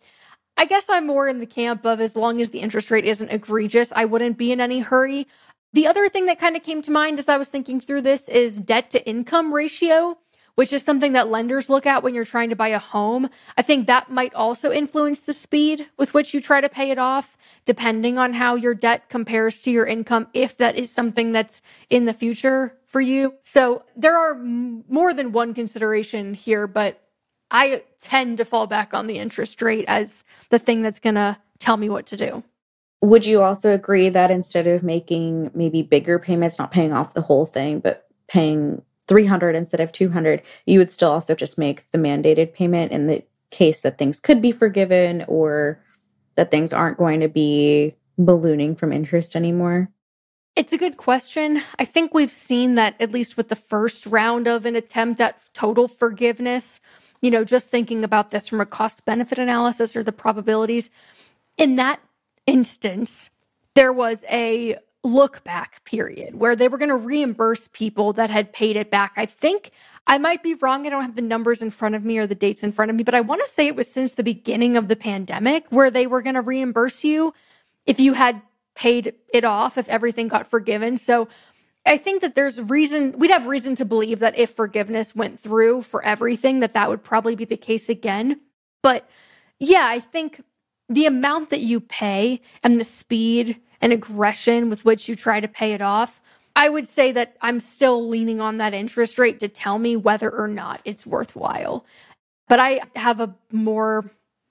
I 0.57 0.65
guess 0.65 0.91
I'm 0.91 1.07
more 1.07 1.29
in 1.29 1.39
the 1.39 1.47
camp 1.47 1.87
of 1.87 2.01
as 2.01 2.17
long 2.17 2.41
as 2.41 2.51
the 2.51 2.59
interest 2.59 2.91
rate 2.91 3.05
isn't 3.05 3.31
egregious, 3.31 3.93
I 3.95 4.05
wouldn't 4.05 4.37
be 4.37 4.51
in 4.51 4.61
any 4.61 4.81
hurry. 4.81 5.29
The 5.73 5.87
other 5.87 6.09
thing 6.09 6.27
that 6.27 6.41
kind 6.41 6.57
of 6.57 6.65
came 6.65 6.83
to 6.83 6.91
mind 6.91 7.21
as 7.21 7.29
I 7.29 7.37
was 7.37 7.49
thinking 7.49 7.81
through 7.81 8.03
this 8.03 8.29
is 8.29 8.59
debt 8.59 8.91
to 8.91 9.07
income 9.09 9.55
ratio, 9.55 10.19
which 10.57 10.73
is 10.73 10.83
something 10.83 11.13
that 11.13 11.29
lenders 11.29 11.71
look 11.71 11.87
at 11.87 12.03
when 12.03 12.15
you're 12.15 12.25
trying 12.25 12.51
to 12.51 12.57
buy 12.57 12.69
a 12.69 12.81
home. 12.81 13.31
I 13.57 13.63
think 13.63 13.87
that 13.87 14.11
might 14.11 14.35
also 14.35 14.73
influence 14.73 15.21
the 15.21 15.33
speed 15.33 15.89
with 15.97 16.15
which 16.15 16.35
you 16.35 16.41
try 16.41 16.61
to 16.61 16.69
pay 16.69 16.91
it 16.91 16.99
off, 16.99 17.39
depending 17.65 18.19
on 18.19 18.33
how 18.33 18.57
your 18.57 18.75
debt 18.75 19.09
compares 19.09 19.63
to 19.63 19.71
your 19.71 19.87
income, 19.87 20.27
if 20.35 20.57
that 20.57 20.77
is 20.77 20.91
something 20.91 21.31
that's 21.31 21.63
in 21.89 22.07
the 22.07 22.13
future 22.13 22.77
for 22.93 23.01
you. 23.01 23.35
So 23.43 23.83
there 23.97 24.17
are 24.17 24.35
m- 24.35 24.85
more 24.89 25.13
than 25.13 25.33
one 25.33 25.55
consideration 25.55 26.35
here, 26.35 26.67
but 26.67 27.01
I 27.51 27.83
tend 27.99 28.39
to 28.39 28.45
fall 28.45 28.67
back 28.67 28.95
on 28.95 29.07
the 29.07 29.19
interest 29.19 29.61
rate 29.61 29.87
as 29.89 30.25
the 30.51 30.59
thing 30.59 30.83
that's 30.83 31.01
going 31.01 31.17
to 31.17 31.39
tell 31.59 31.77
me 31.77 31.89
what 31.89 32.07
to 32.07 32.17
do. 32.17 32.45
Would 33.01 33.27
you 33.27 33.43
also 33.43 33.73
agree 33.73 34.11
that 34.11 34.31
instead 34.31 34.67
of 34.67 34.83
making 34.83 35.51
maybe 35.55 35.83
bigger 35.83 36.19
payments, 36.19 36.59
not 36.59 36.71
paying 36.71 36.93
off 36.93 37.15
the 37.15 37.21
whole 37.21 37.47
thing, 37.47 37.81
but 37.81 38.07
paying 38.29 38.81
300 39.09 39.57
instead 39.57 39.81
of 39.81 39.91
200, 39.91 40.43
you 40.67 40.79
would 40.79 40.91
still 40.91 41.11
also 41.11 41.35
just 41.35 41.59
make 41.59 41.91
the 41.91 41.99
mandated 41.99 42.53
payment 42.53 42.93
in 42.93 43.09
the 43.09 43.25
case 43.51 43.83
that 43.83 43.99
things 43.99 44.21
could 44.21 44.41
be 44.41 44.53
forgiven 44.53 45.25
or 45.27 45.83
that 46.37 46.51
things 46.51 46.73
aren't 46.73 46.99
going 46.99 47.21
to 47.21 47.29
be 47.29 47.95
ballooning 48.19 48.77
from 48.77 48.93
interest 48.93 49.35
anymore? 49.35 49.91
It's 50.55 50.73
a 50.75 50.79
good 50.79 50.99
question. 50.99 51.63
I 51.79 51.87
think 51.87 52.13
we've 52.13 52.33
seen 52.33 52.75
that 52.75 52.95
at 53.01 53.11
least 53.11 53.39
with 53.39 53.49
the 53.49 53.57
first 53.57 54.05
round 54.05 54.47
of 54.47 54.67
an 54.67 54.77
attempt 54.77 55.21
at 55.21 55.39
total 55.55 55.89
forgiveness, 55.89 56.79
you 57.23 57.31
know, 57.31 57.43
just 57.43 57.71
thinking 57.71 58.05
about 58.05 58.31
this 58.31 58.49
from 58.49 58.61
a 58.61 58.67
cost 58.67 59.03
benefit 59.07 59.39
analysis 59.39 59.97
or 59.97 60.03
the 60.03 60.13
probabilities, 60.13 60.91
in 61.57 61.77
that 61.77 62.01
instance, 62.47 63.31
there 63.75 63.95
was 63.95 64.25
a 64.31 64.77
look 65.03 65.43
back 65.43 65.83
period 65.85 66.35
where 66.35 66.55
they 66.55 66.69
were 66.69 66.79
going 66.79 66.91
to 66.91 66.97
reimburse 66.97 67.69
people 67.73 68.13
that 68.13 68.29
had 68.29 68.53
paid 68.53 68.77
it 68.77 68.91
back. 68.91 69.13
I 69.17 69.25
think 69.25 69.71
I 70.07 70.19
might 70.19 70.43
be 70.43 70.55
wrong. 70.55 70.87
I 70.87 70.91
don't 70.91 71.03
have 71.03 71.17
the 71.17 71.23
numbers 71.23 71.63
in 71.63 71.71
front 71.71 71.95
of 71.95 72.05
me 72.05 72.19
or 72.19 72.27
the 72.27 72.35
dates 72.35 72.63
in 72.63 72.73
front 72.73 72.91
of 72.91 72.97
me, 72.97 73.05
but 73.05 73.15
I 73.15 73.23
want 73.23 73.41
to 73.41 73.49
say 73.49 73.67
it 73.67 73.75
was 73.75 73.91
since 73.91 74.13
the 74.13 74.23
beginning 74.23 74.77
of 74.77 74.89
the 74.89 74.97
pandemic 74.97 75.65
where 75.71 75.91
they 75.91 76.07
were 76.07 76.21
going 76.21 76.35
to 76.35 76.43
reimburse 76.43 77.05
you 77.05 77.33
if 77.87 77.99
you 77.99 78.13
had 78.13 78.43
paid 78.75 79.15
it 79.33 79.45
off, 79.45 79.79
if 79.79 79.89
everything 79.89 80.29
got 80.29 80.47
forgiven. 80.47 80.97
So 80.97 81.29
I 81.85 81.97
think 81.97 82.23
that 82.23 82.35
there's 82.35 82.61
reason, 82.61 83.19
we'd 83.19 83.31
have 83.31 83.47
reason 83.47 83.75
to 83.77 83.85
believe 83.85 84.21
that 84.21 84.39
if 84.39 84.51
forgiveness 84.51 85.15
went 85.15 85.41
through 85.41 85.83
for 85.83 86.03
everything, 86.05 86.61
that 86.61 86.75
that 86.75 86.89
would 86.89 87.03
probably 87.03 87.35
be 87.35 87.45
the 87.45 87.57
case 87.57 87.89
again. 87.89 88.41
But 88.83 89.09
yeah, 89.59 89.87
I 89.87 90.01
think 90.01 90.43
the 90.89 91.07
amount 91.07 91.51
that 91.51 91.61
you 91.61 91.81
pay 91.81 92.41
and 92.63 92.79
the 92.79 92.85
speed 92.85 93.61
and 93.81 93.93
aggression 93.93 94.71
with 94.71 94.85
which 94.85 95.09
you 95.09 95.17
try 95.17 95.41
to 95.41 95.49
pay 95.49 95.73
it 95.73 95.83
off, 95.83 96.21
I 96.55 96.69
would 96.69 96.87
say 96.87 97.13
that 97.13 97.37
I'm 97.41 97.61
still 97.61 98.07
leaning 98.09 98.41
on 98.41 98.59
that 98.59 98.75
interest 98.75 99.19
rate 99.19 99.41
to 99.41 99.49
tell 99.49 99.79
me 99.79 99.97
whether 99.97 100.31
or 100.31 100.49
not 100.49 100.83
it's 100.85 101.07
worthwhile. 101.07 101.85
But 102.49 102.61
I 102.61 102.81
have 102.95 103.21
a 103.21 103.35
more, 103.51 104.11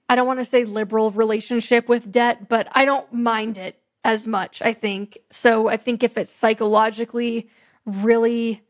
I 0.10 0.16
don't 0.16 0.28
want 0.28 0.40
to 0.40 0.46
say 0.46 0.66
liberal 0.66 1.12
relationship 1.12 1.88
with 1.88 2.12
debt, 2.12 2.50
but 2.50 2.68
I 2.72 2.86
don't 2.86 3.14
mind 3.14 3.58
it 3.58 3.81
as 4.04 4.28
much, 4.28 4.62
I 4.62 4.74
think. 4.74 5.18
So 5.30 5.68
I 5.68 5.78
think 5.78 6.04
if 6.04 6.18
it's 6.18 6.32
psychologically 6.32 7.50
really 7.86 8.62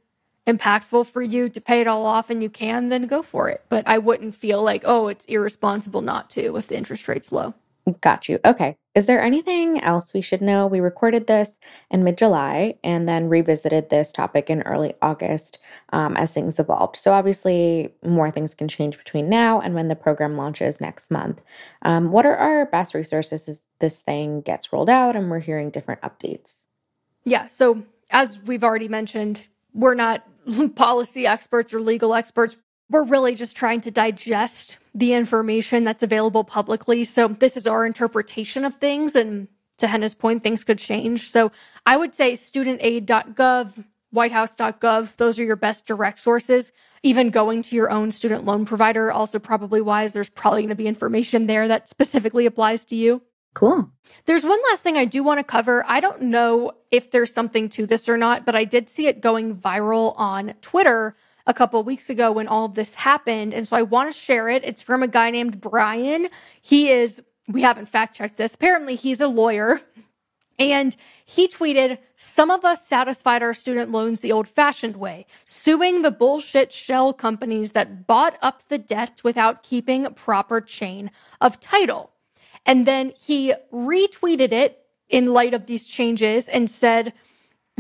impactful 0.47 1.07
for 1.07 1.21
you 1.21 1.49
to 1.49 1.61
pay 1.61 1.81
it 1.81 1.87
all 1.87 2.05
off 2.05 2.29
and 2.29 2.41
you 2.41 2.49
can, 2.49 2.89
then 2.89 3.07
go 3.07 3.21
for 3.21 3.49
it. 3.49 3.63
But 3.69 3.87
I 3.87 3.97
wouldn't 3.99 4.35
feel 4.35 4.61
like, 4.61 4.83
oh, 4.85 5.07
it's 5.07 5.25
irresponsible 5.25 6.01
not 6.01 6.29
to 6.31 6.57
if 6.57 6.67
the 6.67 6.77
interest 6.77 7.07
rate's 7.07 7.31
low. 7.31 7.53
Got 8.01 8.29
you. 8.29 8.39
Okay. 8.43 8.77
Is 8.93 9.05
there 9.05 9.21
anything 9.21 9.79
else 9.81 10.13
we 10.13 10.21
should 10.21 10.41
know? 10.41 10.67
We 10.67 10.81
recorded 10.81 11.27
this 11.27 11.57
in 11.89 12.03
mid 12.03 12.17
July 12.17 12.75
and 12.83 13.07
then 13.07 13.29
revisited 13.29 13.89
this 13.89 14.11
topic 14.11 14.49
in 14.49 14.63
early 14.63 14.93
August 15.01 15.59
um, 15.93 16.17
as 16.17 16.33
things 16.33 16.59
evolved. 16.59 16.97
So, 16.97 17.13
obviously, 17.13 17.93
more 18.03 18.29
things 18.31 18.53
can 18.53 18.67
change 18.67 18.97
between 18.97 19.29
now 19.29 19.61
and 19.61 19.75
when 19.75 19.87
the 19.87 19.95
program 19.95 20.35
launches 20.35 20.81
next 20.81 21.09
month. 21.09 21.41
Um, 21.83 22.11
what 22.11 22.25
are 22.25 22.35
our 22.35 22.65
best 22.65 22.93
resources 22.93 23.47
as 23.47 23.65
this 23.79 24.01
thing 24.01 24.41
gets 24.41 24.73
rolled 24.73 24.89
out 24.89 25.15
and 25.15 25.31
we're 25.31 25.39
hearing 25.39 25.69
different 25.69 26.01
updates? 26.01 26.65
Yeah. 27.23 27.47
So, 27.47 27.83
as 28.09 28.39
we've 28.39 28.63
already 28.63 28.89
mentioned, 28.89 29.41
we're 29.73 29.95
not 29.95 30.27
policy 30.75 31.25
experts 31.25 31.73
or 31.73 31.79
legal 31.79 32.13
experts 32.13 32.57
we're 32.91 33.03
really 33.03 33.35
just 33.35 33.55
trying 33.55 33.81
to 33.81 33.91
digest 33.91 34.77
the 34.93 35.13
information 35.13 35.85
that's 35.85 36.03
available 36.03 36.43
publicly. 36.43 37.05
So 37.05 37.29
this 37.29 37.55
is 37.55 37.65
our 37.65 37.85
interpretation 37.85 38.65
of 38.65 38.75
things. 38.75 39.15
And 39.15 39.47
to 39.77 39.87
Henah's 39.87 40.13
point, 40.13 40.43
things 40.43 40.63
could 40.63 40.77
change. 40.77 41.29
So 41.29 41.51
I 41.85 41.95
would 41.95 42.13
say 42.13 42.33
studentaid.gov, 42.33 43.85
whitehouse.gov, 44.11 45.15
those 45.15 45.39
are 45.39 45.43
your 45.43 45.55
best 45.55 45.85
direct 45.85 46.19
sources. 46.19 46.73
Even 47.01 47.29
going 47.29 47.63
to 47.63 47.75
your 47.75 47.89
own 47.89 48.11
student 48.11 48.43
loan 48.43 48.65
provider, 48.65 49.09
also 49.09 49.39
probably 49.39 49.81
wise. 49.81 50.11
There's 50.11 50.29
probably 50.29 50.61
going 50.61 50.69
to 50.69 50.75
be 50.75 50.87
information 50.87 51.47
there 51.47 51.69
that 51.69 51.89
specifically 51.89 52.45
applies 52.45 52.83
to 52.85 52.95
you. 52.95 53.21
Cool. 53.53 53.89
There's 54.25 54.45
one 54.45 54.59
last 54.69 54.83
thing 54.83 54.97
I 54.97 55.05
do 55.05 55.23
want 55.23 55.39
to 55.39 55.43
cover. 55.43 55.83
I 55.87 55.99
don't 55.99 56.23
know 56.23 56.73
if 56.89 57.11
there's 57.11 57.33
something 57.33 57.69
to 57.69 57.85
this 57.85 58.07
or 58.07 58.17
not, 58.17 58.45
but 58.45 58.55
I 58.55 58.65
did 58.65 58.87
see 58.87 59.07
it 59.07 59.21
going 59.21 59.55
viral 59.55 60.13
on 60.17 60.53
Twitter 60.61 61.15
a 61.47 61.53
couple 61.53 61.81
weeks 61.83 62.09
ago 62.09 62.31
when 62.31 62.47
all 62.47 62.65
of 62.65 62.75
this 62.75 62.93
happened. 62.93 63.53
And 63.53 63.67
so 63.67 63.75
I 63.75 63.81
want 63.81 64.13
to 64.13 64.19
share 64.19 64.49
it. 64.49 64.63
It's 64.63 64.81
from 64.81 65.03
a 65.03 65.07
guy 65.07 65.31
named 65.31 65.59
Brian. 65.61 66.29
He 66.61 66.91
is, 66.91 67.21
we 67.47 67.61
haven't 67.61 67.87
fact 67.87 68.15
checked 68.15 68.37
this. 68.37 68.53
Apparently, 68.55 68.95
he's 68.95 69.21
a 69.21 69.27
lawyer. 69.27 69.81
And 70.59 70.95
he 71.25 71.47
tweeted, 71.47 71.97
Some 72.17 72.51
of 72.51 72.63
us 72.63 72.85
satisfied 72.85 73.41
our 73.41 73.53
student 73.53 73.89
loans 73.89 74.19
the 74.19 74.31
old 74.31 74.47
fashioned 74.47 74.95
way, 74.95 75.25
suing 75.43 76.03
the 76.03 76.11
bullshit 76.11 76.71
shell 76.71 77.13
companies 77.13 77.71
that 77.71 78.05
bought 78.05 78.37
up 78.43 78.67
the 78.67 78.77
debt 78.77 79.21
without 79.23 79.63
keeping 79.63 80.05
proper 80.13 80.61
chain 80.61 81.09
of 81.39 81.59
title. 81.59 82.11
And 82.65 82.85
then 82.85 83.13
he 83.19 83.55
retweeted 83.73 84.51
it 84.51 84.85
in 85.09 85.33
light 85.33 85.55
of 85.55 85.65
these 85.65 85.87
changes 85.87 86.47
and 86.47 86.69
said, 86.69 87.13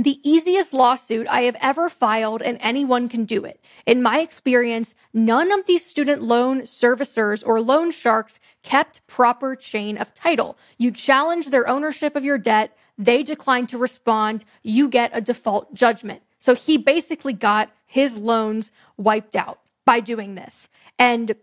the 0.03 0.19
easiest 0.27 0.73
lawsuit 0.73 1.27
I 1.27 1.41
have 1.41 1.57
ever 1.59 1.89
filed, 1.89 2.41
and 2.41 2.57
anyone 2.61 3.09
can 3.09 3.25
do 3.25 3.43
it. 3.45 3.59
In 3.85 4.01
my 4.01 4.19
experience, 4.19 4.95
none 5.13 5.51
of 5.51 5.65
these 5.65 5.85
student 5.85 6.21
loan 6.21 6.61
servicers 6.61 7.45
or 7.45 7.59
loan 7.59 7.91
sharks 7.91 8.39
kept 8.63 9.05
proper 9.07 9.55
chain 9.55 9.97
of 9.97 10.13
title. 10.13 10.57
You 10.77 10.91
challenge 10.91 11.49
their 11.49 11.67
ownership 11.67 12.15
of 12.15 12.23
your 12.23 12.37
debt, 12.37 12.77
they 12.97 13.23
decline 13.23 13.67
to 13.67 13.77
respond, 13.77 14.45
you 14.63 14.87
get 14.87 15.11
a 15.13 15.21
default 15.21 15.73
judgment. 15.73 16.21
So 16.37 16.55
he 16.55 16.77
basically 16.77 17.33
got 17.33 17.71
his 17.85 18.17
loans 18.17 18.71
wiped 18.97 19.35
out 19.35 19.59
by 19.85 19.99
doing 19.99 20.35
this. 20.35 20.69
And 20.97 21.35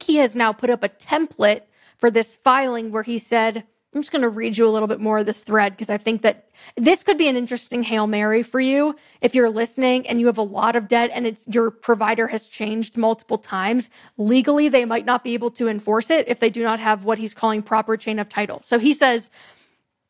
he 0.00 0.16
has 0.16 0.34
now 0.34 0.52
put 0.52 0.70
up 0.70 0.82
a 0.82 0.88
template 0.88 1.62
for 1.98 2.10
this 2.10 2.36
filing 2.36 2.90
where 2.90 3.02
he 3.02 3.18
said, 3.18 3.64
I'm 3.94 4.02
just 4.02 4.10
going 4.10 4.22
to 4.22 4.28
read 4.28 4.58
you 4.58 4.66
a 4.66 4.70
little 4.70 4.88
bit 4.88 4.98
more 4.98 5.18
of 5.18 5.26
this 5.26 5.44
thread 5.44 5.72
because 5.72 5.88
I 5.88 5.98
think 5.98 6.22
that 6.22 6.48
this 6.76 7.04
could 7.04 7.16
be 7.16 7.28
an 7.28 7.36
interesting 7.36 7.84
Hail 7.84 8.08
Mary 8.08 8.42
for 8.42 8.58
you 8.58 8.96
if 9.20 9.34
you're 9.34 9.50
listening 9.50 10.06
and 10.08 10.18
you 10.18 10.26
have 10.26 10.38
a 10.38 10.42
lot 10.42 10.74
of 10.74 10.88
debt 10.88 11.10
and 11.14 11.26
it's 11.26 11.46
your 11.46 11.70
provider 11.70 12.26
has 12.26 12.46
changed 12.46 12.96
multiple 12.96 13.38
times. 13.38 13.90
Legally, 14.16 14.68
they 14.68 14.84
might 14.84 15.04
not 15.04 15.22
be 15.22 15.34
able 15.34 15.50
to 15.52 15.68
enforce 15.68 16.10
it 16.10 16.26
if 16.28 16.40
they 16.40 16.50
do 16.50 16.64
not 16.64 16.80
have 16.80 17.04
what 17.04 17.18
he's 17.18 17.34
calling 17.34 17.62
proper 17.62 17.96
chain 17.96 18.18
of 18.18 18.28
title. 18.28 18.60
So 18.62 18.78
he 18.78 18.92
says, 18.92 19.30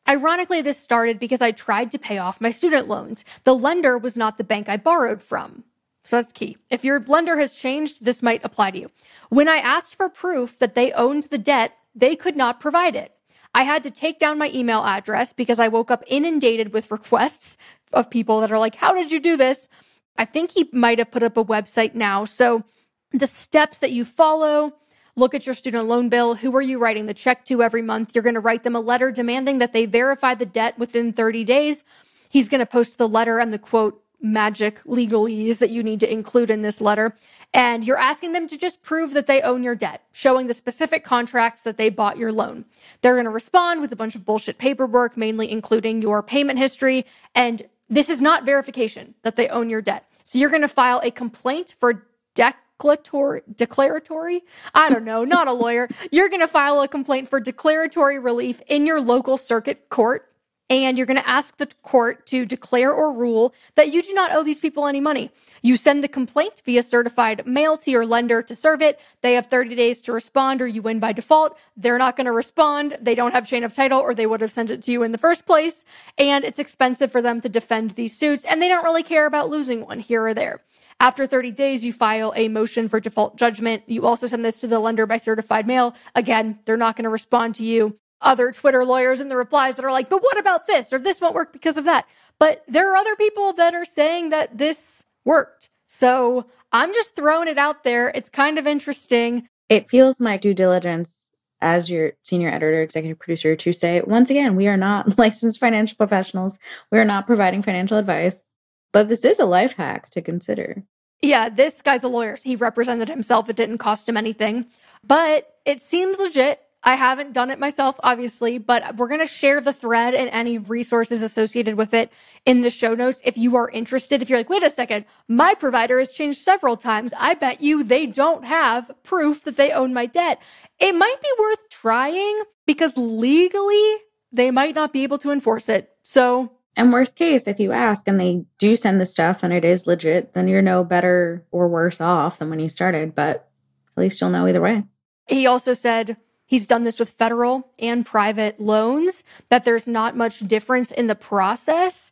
Ironically, 0.07 0.61
this 0.61 0.77
started 0.77 1.19
because 1.19 1.41
I 1.41 1.51
tried 1.51 1.91
to 1.91 1.99
pay 1.99 2.19
off 2.19 2.41
my 2.41 2.51
student 2.51 2.87
loans. 2.87 3.25
The 3.43 3.55
lender 3.55 3.97
was 3.97 4.15
not 4.15 4.37
the 4.37 4.43
bank 4.43 4.69
I 4.69 4.77
borrowed 4.77 5.21
from. 5.21 5.63
So 6.03 6.17
that's 6.17 6.31
key. 6.31 6.57
If 6.69 6.83
your 6.83 6.99
lender 6.99 7.37
has 7.37 7.53
changed, 7.53 8.05
this 8.05 8.21
might 8.21 8.41
apply 8.43 8.71
to 8.71 8.79
you. 8.79 8.91
When 9.29 9.47
I 9.47 9.57
asked 9.57 9.95
for 9.95 10.07
proof 10.07 10.59
that 10.59 10.75
they 10.75 10.91
owned 10.91 11.23
the 11.25 11.39
debt, 11.39 11.75
they 11.95 12.15
could 12.15 12.35
not 12.35 12.59
provide 12.59 12.95
it. 12.95 13.14
I 13.55 13.63
had 13.63 13.83
to 13.83 13.89
take 13.89 14.19
down 14.19 14.37
my 14.37 14.51
email 14.53 14.83
address 14.83 15.31
because 15.31 15.61
I 15.61 15.69
woke 15.69 15.89
up 15.89 16.03
inundated 16.07 16.73
with 16.73 16.91
requests 16.91 17.57
of 17.93 18.09
people 18.09 18.41
that 18.41 18.51
are 18.51 18.59
like, 18.59 18.75
How 18.75 18.93
did 18.93 19.13
you 19.13 19.19
do 19.21 19.37
this? 19.37 19.69
I 20.17 20.25
think 20.25 20.51
he 20.51 20.69
might 20.73 20.99
have 20.99 21.09
put 21.09 21.23
up 21.23 21.37
a 21.37 21.45
website 21.45 21.95
now. 21.95 22.25
So 22.25 22.65
the 23.11 23.27
steps 23.27 23.79
that 23.79 23.93
you 23.93 24.03
follow, 24.03 24.73
look 25.15 25.33
at 25.33 25.45
your 25.45 25.55
student 25.55 25.87
loan 25.87 26.09
bill. 26.09 26.35
Who 26.35 26.53
are 26.53 26.61
you 26.61 26.79
writing 26.79 27.05
the 27.05 27.13
check 27.13 27.45
to 27.45 27.63
every 27.63 27.81
month? 27.81 28.13
You're 28.13 28.25
going 28.25 28.35
to 28.35 28.41
write 28.41 28.63
them 28.63 28.75
a 28.75 28.81
letter 28.81 29.09
demanding 29.09 29.59
that 29.59 29.71
they 29.71 29.85
verify 29.85 30.35
the 30.35 30.45
debt 30.45 30.77
within 30.77 31.13
30 31.13 31.45
days. 31.45 31.85
He's 32.27 32.49
going 32.49 32.59
to 32.59 32.65
post 32.65 32.97
the 32.97 33.07
letter 33.07 33.39
and 33.39 33.53
the 33.53 33.59
quote 33.59 34.03
magic 34.21 34.83
legalese 34.83 35.59
that 35.59 35.69
you 35.69 35.83
need 35.83 35.99
to 35.99 36.11
include 36.11 36.49
in 36.49 36.61
this 36.61 36.81
letter. 36.81 37.15
And 37.53 37.85
you're 37.85 37.97
asking 37.97 38.33
them 38.33 38.47
to 38.47 38.57
just 38.57 38.81
prove 38.81 39.13
that 39.13 39.27
they 39.27 39.41
own 39.41 39.63
your 39.63 39.75
debt, 39.75 40.03
showing 40.11 40.47
the 40.47 40.53
specific 40.53 41.03
contracts 41.03 41.61
that 41.61 41.77
they 41.77 41.89
bought 41.89 42.17
your 42.17 42.31
loan. 42.31 42.65
They're 43.01 43.15
going 43.15 43.25
to 43.25 43.31
respond 43.31 43.81
with 43.81 43.93
a 43.93 43.95
bunch 43.95 44.15
of 44.15 44.25
bullshit 44.25 44.57
paperwork, 44.57 45.15
mainly 45.15 45.49
including 45.49 46.01
your 46.01 46.21
payment 46.21 46.59
history. 46.59 47.05
And 47.33 47.63
this 47.89 48.09
is 48.09 48.21
not 48.21 48.45
verification 48.45 49.13
that 49.21 49.35
they 49.35 49.47
own 49.47 49.69
your 49.69 49.81
debt. 49.81 50.05
So 50.23 50.39
you're 50.39 50.49
going 50.49 50.63
to 50.63 50.67
file 50.67 50.99
a 51.03 51.11
complaint 51.11 51.75
for 51.79 52.05
declaratory, 52.33 53.41
declaratory? 53.55 54.43
I 54.73 54.89
don't 54.89 55.05
know, 55.05 55.23
not 55.23 55.47
a 55.47 55.53
lawyer. 55.53 55.87
You're 56.11 56.29
going 56.29 56.41
to 56.41 56.47
file 56.47 56.81
a 56.81 56.87
complaint 56.87 57.29
for 57.29 57.39
declaratory 57.39 58.19
relief 58.19 58.61
in 58.67 58.85
your 58.85 58.99
local 58.99 59.37
circuit 59.37 59.89
court 59.89 60.29
and 60.69 60.97
you're 60.97 61.05
going 61.05 61.21
to 61.21 61.29
ask 61.29 61.57
the 61.57 61.67
court 61.83 62.25
to 62.27 62.45
declare 62.45 62.91
or 62.91 63.13
rule 63.13 63.53
that 63.75 63.93
you 63.93 64.01
do 64.01 64.13
not 64.13 64.31
owe 64.31 64.43
these 64.43 64.59
people 64.59 64.87
any 64.87 64.99
money. 64.99 65.31
You 65.61 65.77
send 65.77 66.03
the 66.03 66.07
complaint 66.07 66.61
via 66.65 66.81
certified 66.83 67.45
mail 67.45 67.77
to 67.77 67.91
your 67.91 68.05
lender 68.05 68.41
to 68.43 68.55
serve 68.55 68.81
it. 68.81 68.99
They 69.21 69.33
have 69.33 69.47
30 69.47 69.75
days 69.75 70.01
to 70.01 70.11
respond 70.11 70.61
or 70.61 70.67
you 70.67 70.81
win 70.81 70.99
by 70.99 71.13
default. 71.13 71.57
They're 71.77 71.97
not 71.97 72.15
going 72.15 72.25
to 72.25 72.31
respond. 72.31 72.97
They 73.01 73.15
don't 73.15 73.31
have 73.31 73.47
chain 73.47 73.63
of 73.63 73.73
title 73.73 73.99
or 73.99 74.13
they 74.13 74.25
would 74.25 74.41
have 74.41 74.51
sent 74.51 74.69
it 74.69 74.83
to 74.83 74.91
you 74.91 75.03
in 75.03 75.11
the 75.11 75.17
first 75.17 75.45
place. 75.45 75.85
And 76.17 76.43
it's 76.43 76.59
expensive 76.59 77.11
for 77.11 77.21
them 77.21 77.41
to 77.41 77.49
defend 77.49 77.91
these 77.91 78.17
suits 78.17 78.45
and 78.45 78.61
they 78.61 78.67
don't 78.67 78.83
really 78.83 79.03
care 79.03 79.25
about 79.27 79.49
losing 79.49 79.85
one 79.85 79.99
here 79.99 80.23
or 80.25 80.33
there. 80.33 80.61
After 80.99 81.27
30 81.27 81.51
days, 81.51 81.83
you 81.83 81.91
file 81.91 82.31
a 82.37 82.47
motion 82.47 82.87
for 82.87 83.01
default 83.01 83.35
judgment. 83.35 83.83
You 83.87 84.05
also 84.05 84.27
send 84.27 84.45
this 84.45 84.61
to 84.61 84.67
the 84.67 84.79
lender 84.79 85.05
by 85.05 85.17
certified 85.17 85.67
mail. 85.67 85.93
Again, 86.15 86.59
they're 86.63 86.77
not 86.77 86.95
going 86.95 87.03
to 87.03 87.09
respond 87.09 87.55
to 87.55 87.63
you 87.63 87.99
other 88.25 88.51
Twitter 88.51 88.83
lawyers 88.83 89.21
in 89.21 89.29
the 89.29 89.37
replies 89.37 89.75
that 89.75 89.85
are 89.85 89.91
like, 89.91 90.09
but 90.09 90.23
what 90.23 90.37
about 90.37 90.67
this? 90.67 90.91
Or 90.91 90.99
this 90.99 91.21
won't 91.21 91.35
work 91.35 91.53
because 91.53 91.77
of 91.77 91.85
that. 91.85 92.05
But 92.39 92.63
there 92.67 92.91
are 92.91 92.97
other 92.97 93.15
people 93.15 93.53
that 93.53 93.73
are 93.73 93.85
saying 93.85 94.29
that 94.31 94.57
this 94.57 95.03
worked. 95.23 95.69
So 95.87 96.47
I'm 96.71 96.93
just 96.93 97.15
throwing 97.15 97.47
it 97.47 97.57
out 97.57 97.83
there. 97.83 98.09
It's 98.09 98.27
kind 98.27 98.59
of 98.59 98.67
interesting. 98.67 99.47
It 99.69 99.89
feels 99.89 100.19
my 100.19 100.37
due 100.37 100.53
diligence 100.53 101.27
as 101.61 101.89
your 101.89 102.13
senior 102.23 102.49
editor, 102.49 102.81
executive 102.81 103.17
producer 103.17 103.55
to 103.55 103.71
say, 103.71 104.01
once 104.01 104.29
again, 104.29 104.55
we 104.55 104.67
are 104.67 104.77
not 104.77 105.17
licensed 105.17 105.59
financial 105.59 105.95
professionals. 105.95 106.59
We 106.91 106.99
are 106.99 107.05
not 107.05 107.27
providing 107.27 107.61
financial 107.61 107.97
advice, 107.97 108.43
but 108.91 109.07
this 109.07 109.23
is 109.23 109.39
a 109.39 109.45
life 109.45 109.73
hack 109.73 110.09
to 110.11 110.21
consider. 110.21 110.83
Yeah, 111.21 111.49
this 111.49 111.81
guy's 111.81 112.03
a 112.03 112.07
lawyer. 112.07 112.37
He 112.43 112.55
represented 112.55 113.09
himself. 113.09 113.49
It 113.49 113.55
didn't 113.55 113.77
cost 113.77 114.07
him 114.07 114.17
anything, 114.17 114.67
but 115.03 115.55
it 115.65 115.81
seems 115.81 116.19
legit. 116.19 116.61
I 116.85 116.93
haven't 116.93 117.33
done 117.33 117.49
it 117.49 117.57
myself, 117.57 117.99
obviously, 118.03 118.59
but 118.59 118.95
we're 118.95 119.07
going 119.07 119.19
to 119.19 119.27
share 119.27 119.59
the 119.59 119.73
thread 119.73 120.13
and 120.13 120.29
any 120.29 120.59
resources 120.59 121.23
associated 121.23 121.75
with 121.75 121.95
it 121.95 122.11
in 122.45 122.61
the 122.61 122.69
show 122.69 122.93
notes. 122.93 123.19
If 123.25 123.37
you 123.37 123.55
are 123.55 123.67
interested, 123.69 124.21
if 124.21 124.29
you're 124.29 124.37
like, 124.37 124.51
wait 124.51 124.61
a 124.61 124.69
second, 124.69 125.05
my 125.27 125.55
provider 125.55 125.97
has 125.97 126.11
changed 126.11 126.37
several 126.37 126.77
times. 126.77 127.11
I 127.17 127.33
bet 127.33 127.59
you 127.59 127.83
they 127.83 128.05
don't 128.05 128.45
have 128.45 128.91
proof 129.01 129.43
that 129.45 129.57
they 129.57 129.71
own 129.71 129.95
my 129.95 130.05
debt. 130.05 130.39
It 130.79 130.93
might 130.93 131.19
be 131.19 131.29
worth 131.39 131.69
trying 131.69 132.43
because 132.67 132.95
legally 132.95 133.95
they 134.31 134.51
might 134.51 134.75
not 134.75 134.93
be 134.93 135.01
able 135.01 135.17
to 135.19 135.31
enforce 135.31 135.69
it. 135.69 135.89
So 136.03 136.51
and 136.77 136.91
worst 136.91 137.15
case, 137.15 137.47
if 137.47 137.59
you 137.59 137.71
ask 137.71 138.07
and 138.07 138.19
they 138.19 138.45
do 138.59 138.75
send 138.75 138.99
the 138.99 139.05
stuff 139.05 139.43
and 139.43 139.53
it 139.53 139.63
is 139.63 139.87
legit, 139.87 140.33
then 140.33 140.47
you're 140.47 140.61
no 140.61 140.83
better 140.83 141.45
or 141.51 141.67
worse 141.67 142.01
off 142.01 142.37
than 142.37 142.49
when 142.49 142.59
you 142.59 142.69
started. 142.69 143.15
But 143.15 143.49
at 143.97 144.01
least 144.01 144.19
you'll 144.19 144.29
know 144.29 144.45
either 144.45 144.61
way. 144.61 144.83
He 145.27 145.47
also 145.47 145.73
said 145.73 146.17
He's 146.45 146.67
done 146.67 146.83
this 146.83 146.99
with 146.99 147.09
federal 147.11 147.71
and 147.79 148.05
private 148.05 148.59
loans, 148.59 149.23
that 149.49 149.65
there's 149.65 149.87
not 149.87 150.15
much 150.15 150.39
difference 150.47 150.91
in 150.91 151.07
the 151.07 151.15
process. 151.15 152.11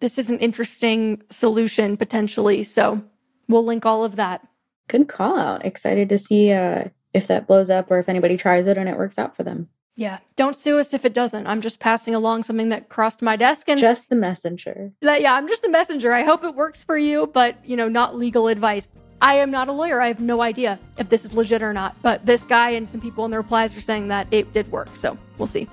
This 0.00 0.18
is 0.18 0.30
an 0.30 0.38
interesting 0.38 1.22
solution 1.30 1.96
potentially. 1.96 2.64
So 2.64 3.02
we'll 3.48 3.64
link 3.64 3.86
all 3.86 4.04
of 4.04 4.16
that. 4.16 4.46
Good 4.88 5.08
call 5.08 5.38
out. 5.38 5.64
Excited 5.64 6.08
to 6.08 6.18
see 6.18 6.52
uh, 6.52 6.84
if 7.14 7.26
that 7.28 7.46
blows 7.46 7.70
up 7.70 7.90
or 7.90 7.98
if 7.98 8.08
anybody 8.08 8.36
tries 8.36 8.66
it 8.66 8.76
and 8.76 8.88
it 8.88 8.98
works 8.98 9.18
out 9.18 9.36
for 9.36 9.42
them. 9.42 9.68
Yeah. 9.96 10.18
Don't 10.36 10.56
sue 10.56 10.78
us 10.78 10.94
if 10.94 11.04
it 11.04 11.12
doesn't. 11.12 11.46
I'm 11.46 11.60
just 11.60 11.80
passing 11.80 12.14
along 12.14 12.44
something 12.44 12.70
that 12.70 12.88
crossed 12.88 13.22
my 13.22 13.36
desk 13.36 13.68
and 13.68 13.78
just 13.78 14.08
the 14.08 14.16
messenger. 14.16 14.92
That, 15.02 15.20
yeah, 15.20 15.34
I'm 15.34 15.48
just 15.48 15.62
the 15.62 15.68
messenger. 15.68 16.12
I 16.12 16.22
hope 16.22 16.44
it 16.44 16.54
works 16.54 16.82
for 16.82 16.96
you, 16.96 17.26
but 17.26 17.56
you 17.66 17.76
know, 17.76 17.88
not 17.88 18.16
legal 18.16 18.48
advice. 18.48 18.88
I 19.22 19.34
am 19.34 19.50
not 19.50 19.68
a 19.68 19.72
lawyer. 19.72 20.00
I 20.00 20.08
have 20.08 20.20
no 20.20 20.40
idea 20.40 20.78
if 20.98 21.08
this 21.08 21.24
is 21.24 21.34
legit 21.34 21.62
or 21.62 21.72
not. 21.72 21.94
But 22.02 22.24
this 22.24 22.42
guy 22.44 22.70
and 22.70 22.88
some 22.88 23.00
people 23.00 23.24
in 23.24 23.30
the 23.30 23.36
replies 23.36 23.76
are 23.76 23.80
saying 23.80 24.08
that 24.08 24.26
it 24.30 24.52
did 24.52 24.70
work. 24.72 24.94
So 24.94 25.18
we'll 25.38 25.46
see. 25.46 25.68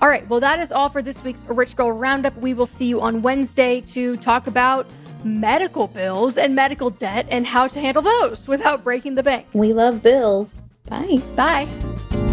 All 0.00 0.08
right. 0.08 0.28
Well, 0.28 0.40
that 0.40 0.58
is 0.60 0.70
all 0.72 0.88
for 0.88 1.02
this 1.02 1.22
week's 1.24 1.44
Rich 1.44 1.76
Girl 1.76 1.92
Roundup. 1.92 2.36
We 2.36 2.54
will 2.54 2.66
see 2.66 2.86
you 2.86 3.00
on 3.00 3.22
Wednesday 3.22 3.80
to 3.82 4.16
talk 4.18 4.46
about 4.46 4.86
medical 5.24 5.88
bills 5.88 6.38
and 6.38 6.54
medical 6.54 6.90
debt 6.90 7.26
and 7.30 7.46
how 7.46 7.66
to 7.66 7.80
handle 7.80 8.02
those 8.02 8.46
without 8.46 8.84
breaking 8.84 9.16
the 9.16 9.22
bank. 9.22 9.46
We 9.52 9.72
love 9.72 10.02
bills. 10.02 10.62
Bye. 10.88 11.20
Bye. 11.34 12.27